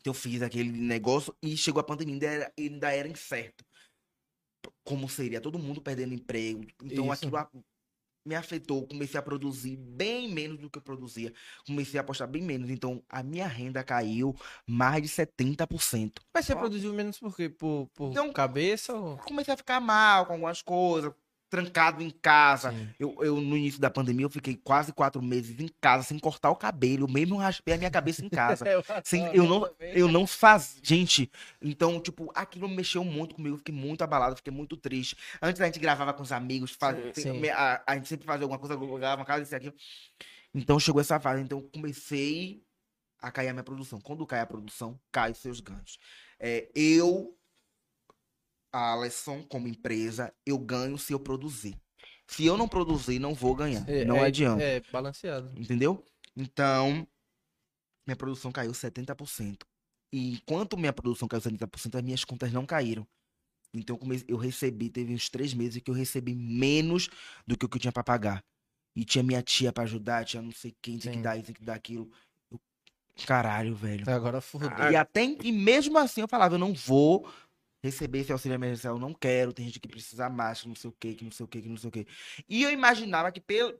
[0.02, 3.64] Então eu fiz aquele negócio e chegou a pandemia, ainda era, ainda era incerto.
[4.84, 5.40] Como seria?
[5.40, 6.64] Todo mundo perdendo emprego.
[6.82, 7.12] Então Isso.
[7.12, 7.48] aquilo a-
[8.26, 8.86] me afetou.
[8.86, 11.32] Comecei a produzir bem menos do que eu produzia.
[11.66, 12.68] Comecei a postar bem menos.
[12.68, 14.34] Então a minha renda caiu
[14.66, 16.20] mais de 70%.
[16.34, 16.58] Mas você Ó.
[16.58, 17.48] produziu menos por quê?
[17.48, 19.18] Por, por Então- cabeça ou...
[19.18, 21.12] Comecei a ficar mal com algumas coisas,
[21.52, 22.72] trancado em casa.
[22.72, 22.88] Sim.
[22.98, 26.50] Eu, eu, no início da pandemia, eu fiquei quase quatro meses em casa, sem cortar
[26.50, 27.04] o cabelo.
[27.04, 28.64] Eu mesmo raspei a minha cabeça em casa.
[29.04, 31.30] Sem- eu não, eu não faz, gente.
[31.60, 33.56] Então, tipo, aquilo mexeu muito comigo.
[33.56, 35.14] eu Fiquei muito abalado, fiquei muito triste.
[35.42, 37.46] Antes a gente gravava com os amigos, faz, Sim.
[37.50, 39.74] a, a gente sempre fazia alguma coisa, gravava uma casa, isso aquilo.
[40.54, 41.42] Então chegou essa fase.
[41.42, 42.62] Então eu comecei
[43.20, 44.00] a cair a minha produção.
[44.00, 45.98] Quando cai a produção, cai os seus ganhos.
[46.40, 47.36] É, eu,
[48.72, 51.78] Alesson, como empresa, eu ganho se eu produzir.
[52.26, 53.84] Se eu não produzir, não vou ganhar.
[54.04, 54.62] não adianta.
[54.62, 55.52] É, balanceado.
[55.60, 56.04] Entendeu?
[56.36, 57.06] Então,
[58.06, 59.62] minha produção caiu 70%.
[60.12, 63.06] E enquanto minha produção caiu 70%, as minhas contas não caíram.
[63.74, 67.08] Então, eu recebi, teve uns três meses que eu recebi menos
[67.46, 68.42] do que o que eu tinha pra pagar.
[68.94, 71.54] E tinha minha tia pra ajudar, tinha não sei quem, tinha que dar isso, tinha
[71.54, 72.10] que dar aquilo.
[72.50, 72.60] Eu-
[73.26, 74.08] Caralho, velho.
[74.10, 74.68] Agora fudeu.
[74.90, 77.26] E até e mesmo assim eu falava, eu não vou
[77.82, 80.88] receber esse auxílio emergencial, eu não quero, tem gente que precisa mais, que não sei
[80.88, 82.06] o que, que não sei o que, que não sei o que.
[82.48, 83.76] E eu imaginava que pel-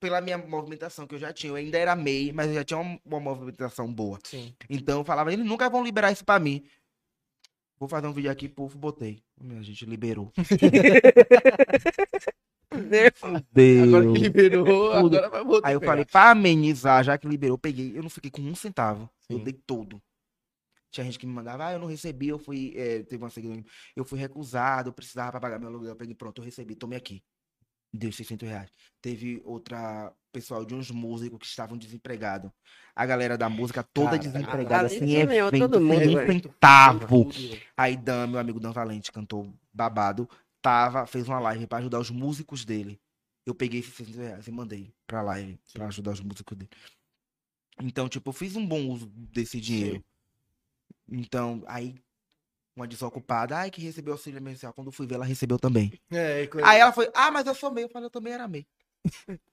[0.00, 2.78] pela minha movimentação que eu já tinha, eu ainda era MEI, mas eu já tinha
[2.78, 4.18] uma, uma movimentação boa.
[4.24, 4.54] Sim.
[4.68, 6.64] Então eu falava, eles nunca vão liberar isso pra mim.
[7.78, 9.22] Vou fazer um vídeo aqui, puf, botei.
[9.38, 10.32] A gente liberou.
[13.52, 13.88] Deus.
[13.88, 15.68] Agora que liberou, agora vai voltar.
[15.68, 17.96] Aí eu falei, pra amenizar, já que liberou, eu peguei.
[17.96, 19.08] Eu não fiquei com um centavo.
[19.28, 19.44] Eu Sim.
[19.44, 20.00] dei todo.
[20.96, 22.72] Tinha gente que me mandava, ah, eu não recebi, eu fui.
[22.74, 23.62] eh, teve uma seguidora,
[23.94, 25.90] eu fui recusado, eu precisava pra pagar meu aluguel.
[25.90, 27.22] Eu peguei, pronto, eu recebi, tome aqui.
[27.92, 28.70] Deu 600 reais.
[29.02, 32.50] Teve outra pessoal de uns músicos que estavam desempregados.
[32.94, 37.30] A galera da música toda Cara, desempregada, sem ó, evento, todo mundo, sem centavo.
[37.76, 40.26] Aí Dan, meu amigo Dan Valente, cantou babado,
[40.62, 42.98] tava, fez uma live pra ajudar os músicos dele.
[43.44, 46.70] Eu peguei esses 600 reais e mandei pra live, pra ajudar os músicos dele.
[47.82, 50.02] Então, tipo, eu fiz um bom uso desse dinheiro.
[51.08, 51.94] Então, aí,
[52.76, 54.72] uma desocupada, ai, que recebeu auxílio emergencial.
[54.72, 55.92] Quando eu fui ver, ela recebeu também.
[56.10, 57.84] É, coisa- Aí ela foi, ah, mas eu sou MEI.
[57.84, 58.66] Eu falei, eu também era MEI.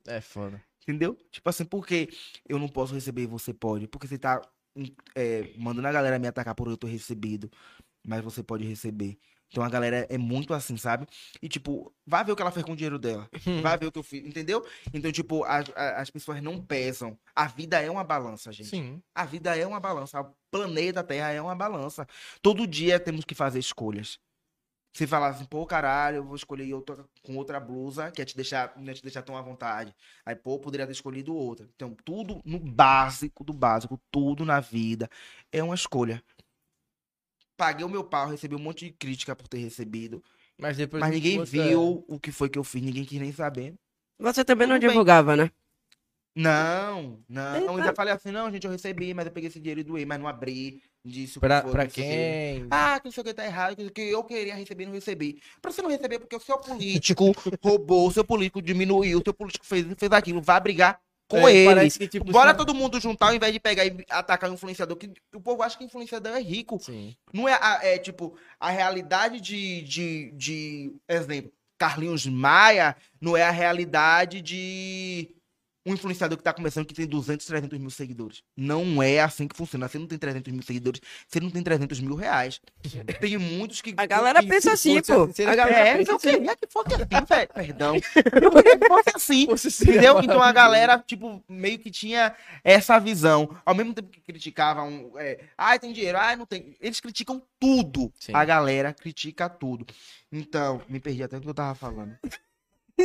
[0.08, 0.62] é foda.
[0.82, 1.16] Entendeu?
[1.32, 2.10] Tipo assim, por que
[2.48, 3.88] eu não posso receber e você pode?
[3.88, 4.42] Porque você tá
[4.76, 4.84] hum,
[5.16, 7.50] é, mandando a galera me atacar por eu ter recebido,
[8.06, 9.18] mas você pode receber.
[9.54, 11.06] Então a galera é muito assim, sabe?
[11.40, 13.30] E tipo, vai ver o que ela fez com o dinheiro dela.
[13.62, 14.66] Vai ver o que eu fiz, entendeu?
[14.92, 17.16] Então, tipo, as, a- as pessoas não pesam.
[17.36, 18.70] A vida é uma balança, gente.
[18.70, 19.00] Sim.
[19.14, 20.20] A vida é uma balança.
[20.22, 22.08] O planeta Terra é uma balança.
[22.42, 24.18] Todo dia temos que fazer escolhas.
[24.96, 28.36] Você falar assim, pô, caralho, eu vou escolher outra, com outra blusa, que é te
[28.36, 29.94] deixar, não é te deixar tão à vontade.
[30.24, 31.68] Aí, pô, eu poderia ter escolhido outra.
[31.76, 35.10] Então, tudo no básico do básico, tudo na vida
[35.52, 36.24] é uma escolha.
[37.64, 40.22] Paguei o meu pau, recebi um monte de crítica por ter recebido.
[40.60, 41.00] Mas depois.
[41.00, 43.74] mas ninguém viu o que foi que eu fiz, ninguém quis nem saber.
[44.20, 44.90] Você também não Tudo bem.
[44.90, 45.50] divulgava, né?
[46.36, 47.56] Não, não.
[47.56, 47.72] Eu Eita.
[47.72, 50.20] ainda falei assim, não, gente, eu recebi, mas eu peguei esse dinheiro e doei, mas
[50.20, 50.82] não abri.
[51.06, 52.68] Disse o que Pra, foi, pra sei quem?
[52.72, 54.94] Ah, que não sei o que tá errado, que que eu queria receber e não
[54.94, 55.42] recebi.
[55.62, 57.32] Pra você não receber, porque o seu político
[57.62, 61.54] roubou, o seu político diminuiu, o seu político fez, fez aquilo, vai brigar com É,
[61.54, 61.66] ele.
[61.76, 64.98] parece que, tipo, Bora todo mundo juntar, ao invés de pegar e atacar o influenciador,
[64.98, 66.80] que o povo acha que influenciador é rico.
[66.82, 67.16] Sim.
[67.34, 73.44] Não é, a- é tipo, a realidade de, de, de, exemplo, Carlinhos Maia não é
[73.44, 75.34] a realidade de
[75.86, 78.42] um influenciador que tá começando que tem 200, 300 mil seguidores.
[78.56, 79.88] Não é assim que funciona.
[79.88, 82.62] Você não tem 300 mil seguidores, você não tem 300 mil reais.
[83.20, 83.94] Tem muitos que...
[83.98, 85.34] A galera que- pensa assim, fosse- pô.
[85.34, 86.30] se A galera É, pensa eu assim.
[86.32, 87.50] queria que fosse assim, velho.
[87.54, 87.96] Perdão.
[88.44, 89.46] Eu queria que fosse assim.
[89.48, 90.20] Você seria Entendeu?
[90.22, 92.34] Então a galera, tipo, meio que tinha
[92.64, 93.56] essa visão.
[93.66, 96.76] Ao mesmo tempo que criticavam, é, ai, tem dinheiro, ai, não tem.
[96.80, 98.12] Eles criticam tudo.
[98.20, 98.32] Sim.
[98.34, 99.86] A galera critica tudo.
[100.32, 102.18] Então, me perdi até o que eu tava falando.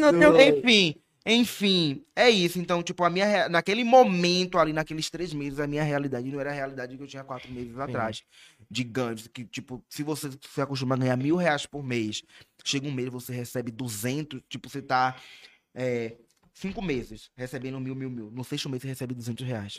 [0.00, 0.94] Não tem que- Enfim,
[1.26, 2.58] enfim, é isso.
[2.58, 6.40] Então, tipo, a minha, rea- naquele momento ali, naqueles três meses, a minha realidade não
[6.40, 8.22] era a realidade que eu tinha quatro meses atrás.
[8.70, 9.26] De ganhos.
[9.28, 12.22] Que, tipo, se você se acostuma a ganhar mil reais por mês,
[12.64, 15.16] chega um mês você recebe 200, tipo, você tá
[15.74, 16.16] é,
[16.54, 18.30] cinco meses recebendo mil, mil, mil.
[18.30, 19.78] No sexto mês você recebe 200 reais.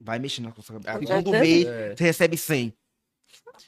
[0.00, 1.94] Vai mexendo na sua Ah, Segundo mês, É.
[1.96, 2.74] você recebe 100.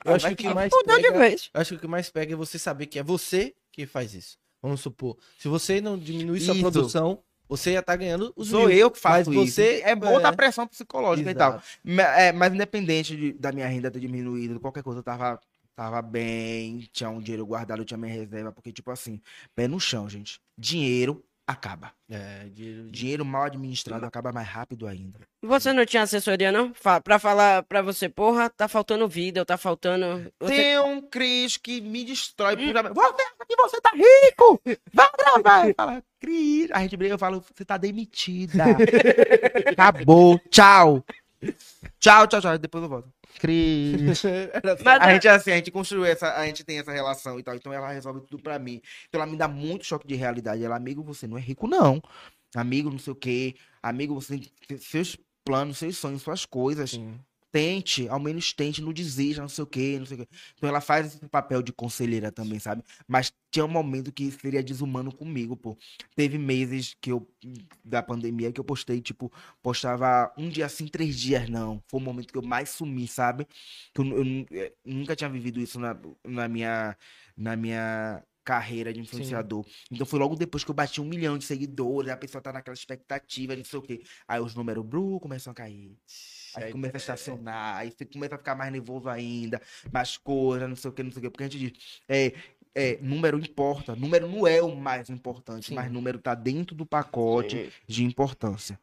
[0.04, 2.58] Eu acho que o que mais pega, acho que o que mais pega é você
[2.58, 4.38] saber que é você que faz isso.
[4.66, 5.16] Vamos supor.
[5.38, 6.62] Se você não diminuir sua Isso.
[6.62, 8.70] produção, você ia estar ganhando os Sou mil.
[8.76, 9.54] eu que faço Mas isso.
[9.54, 10.22] você- é bom é.
[10.22, 11.62] dar pressão psicológica Exato.
[11.84, 12.04] e tal.
[12.18, 15.38] É, mas independente de- da minha renda ter diminuído, qualquer coisa, eu tava,
[15.76, 19.20] tava bem, tinha um dinheiro guardado, eu tinha minha reserva, porque, tipo assim,
[19.54, 20.40] pé no chão, gente.
[20.58, 21.92] Dinheiro acaba.
[22.10, 25.20] É, dinheiro- Dinheiro mal administrado acaba mais rápido ainda.
[25.42, 26.72] Você não tinha assessoria, não?
[27.04, 30.30] Pra falar pra você, porra, tá faltando vida, tá faltando.
[30.40, 30.54] Você...
[30.56, 32.56] Tem um Cris que me destrói.
[32.56, 32.94] puramente.
[32.94, 34.60] Você que você tá rico?
[34.92, 35.74] Vai, vai, vai.
[35.74, 36.68] Fala, Cris.
[36.72, 38.64] A gente briga, eu falo, você tá demitida.
[39.70, 40.38] Acabou.
[40.50, 41.04] Tchau.
[42.00, 42.58] Tchau, tchau, tchau.
[42.58, 43.08] Depois eu volto.
[43.38, 44.24] Cris.
[44.24, 47.38] Era- Mas A gente é assim, a gente construiu essa, a gente tem essa relação
[47.38, 48.80] e tal, então ela resolve tudo pra mim.
[49.08, 50.64] Então ela me dá muito choque de realidade.
[50.64, 52.00] Ela, amigo, você não é rico, não.
[52.54, 53.54] Amigo, não sei o quê.
[53.82, 56.90] Amigo, você tem seus planos, seus sonhos, suas coisas.
[56.90, 57.18] Sim.
[57.52, 60.28] Tente, ao menos tente, não deseja, não sei o quê, não sei o quê.
[60.56, 62.82] Então ela faz esse papel de conselheira também, sabe?
[63.08, 65.76] Mas tinha um momento que seria desumano comigo, pô.
[66.14, 67.26] Teve meses que eu,
[67.84, 69.32] da pandemia, que eu postei, tipo,
[69.62, 71.82] postava um dia assim, três dias não.
[71.88, 73.46] Foi o momento que eu mais sumi, sabe?
[73.94, 76.96] Que eu, eu nu- eh, nunca tinha vivido isso na, na minha,
[77.36, 79.66] na minha carreira de influenciador.
[79.90, 82.74] Então foi logo depois que eu bati um milhão de seguidores, a pessoa tá naquela
[82.74, 84.02] expectativa, não sei o quê.
[84.28, 85.96] Aí os números, bru, começam a cair.
[86.56, 89.60] Aí Aí começa a estacionar, aí você começa a ficar mais nervoso ainda,
[89.92, 91.30] mais coisa, não sei o que, não sei o que.
[91.30, 92.32] Porque a gente diz, é,
[92.74, 93.94] é, número importa.
[93.96, 95.74] Número não é o mais importante, Sim.
[95.74, 98.78] mas número tá dentro do pacote de importância.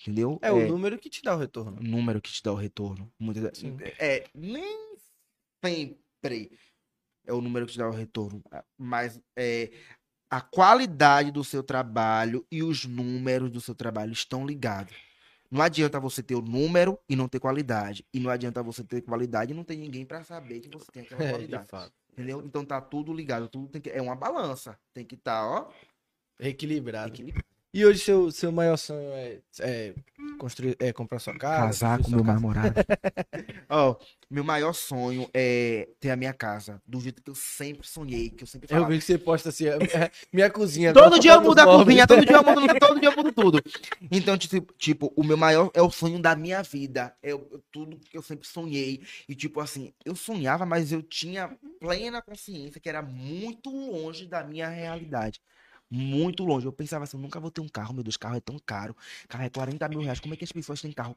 [0.00, 0.38] Entendeu?
[0.40, 1.80] É o número que te dá o retorno.
[1.80, 3.10] número que te dá o retorno.
[3.18, 3.76] Muitas Sim.
[3.98, 4.96] É, nem
[5.64, 6.52] sempre
[7.26, 8.42] é o número que te dá o retorno,
[8.76, 9.70] mas é
[10.30, 15.07] a qualidade do seu trabalho e os números do seu trabalho estão ligados.
[15.50, 18.04] Não adianta você ter o número e não ter qualidade.
[18.12, 21.02] E não adianta você ter qualidade e não ter ninguém pra saber que você tem
[21.02, 21.68] aquela É, de qualidade.
[21.68, 21.92] fato.
[22.12, 22.42] Entendeu?
[22.44, 24.78] Então tá tudo ligado, tudo tem que é uma balança.
[24.92, 25.70] Tem que estar, ó,
[26.38, 27.08] Equilibrado.
[27.12, 27.46] equilibrado.
[27.78, 29.94] E hoje seu, seu maior sonho é, é
[30.36, 31.64] construir, é comprar sua casa?
[31.86, 32.32] Casar com meu casa?
[32.32, 32.74] namorado.
[33.70, 33.94] Ó,
[34.28, 38.42] meu maior sonho é ter a minha casa do jeito que eu sempre sonhei, que
[38.42, 38.90] eu sempre Eu falava.
[38.92, 40.92] vi que você posta assim, a minha, minha cozinha.
[40.92, 43.62] Todo dia eu mudo a cozinha, todo dia eu mudo, todo dia eu mudo tudo.
[44.10, 47.14] Então, tipo, tipo, o meu maior é o sonho da minha vida.
[47.22, 49.02] É o- tudo que eu sempre sonhei.
[49.28, 54.42] E, tipo, assim, eu sonhava, mas eu tinha plena consciência que era muito longe da
[54.42, 55.40] minha realidade.
[55.90, 56.66] Muito longe.
[56.66, 58.94] Eu pensava assim, nunca vou ter um carro, meu Deus, carro é tão caro.
[59.26, 60.20] Carro é 40 mil reais.
[60.20, 61.16] Como é que as pessoas têm carro?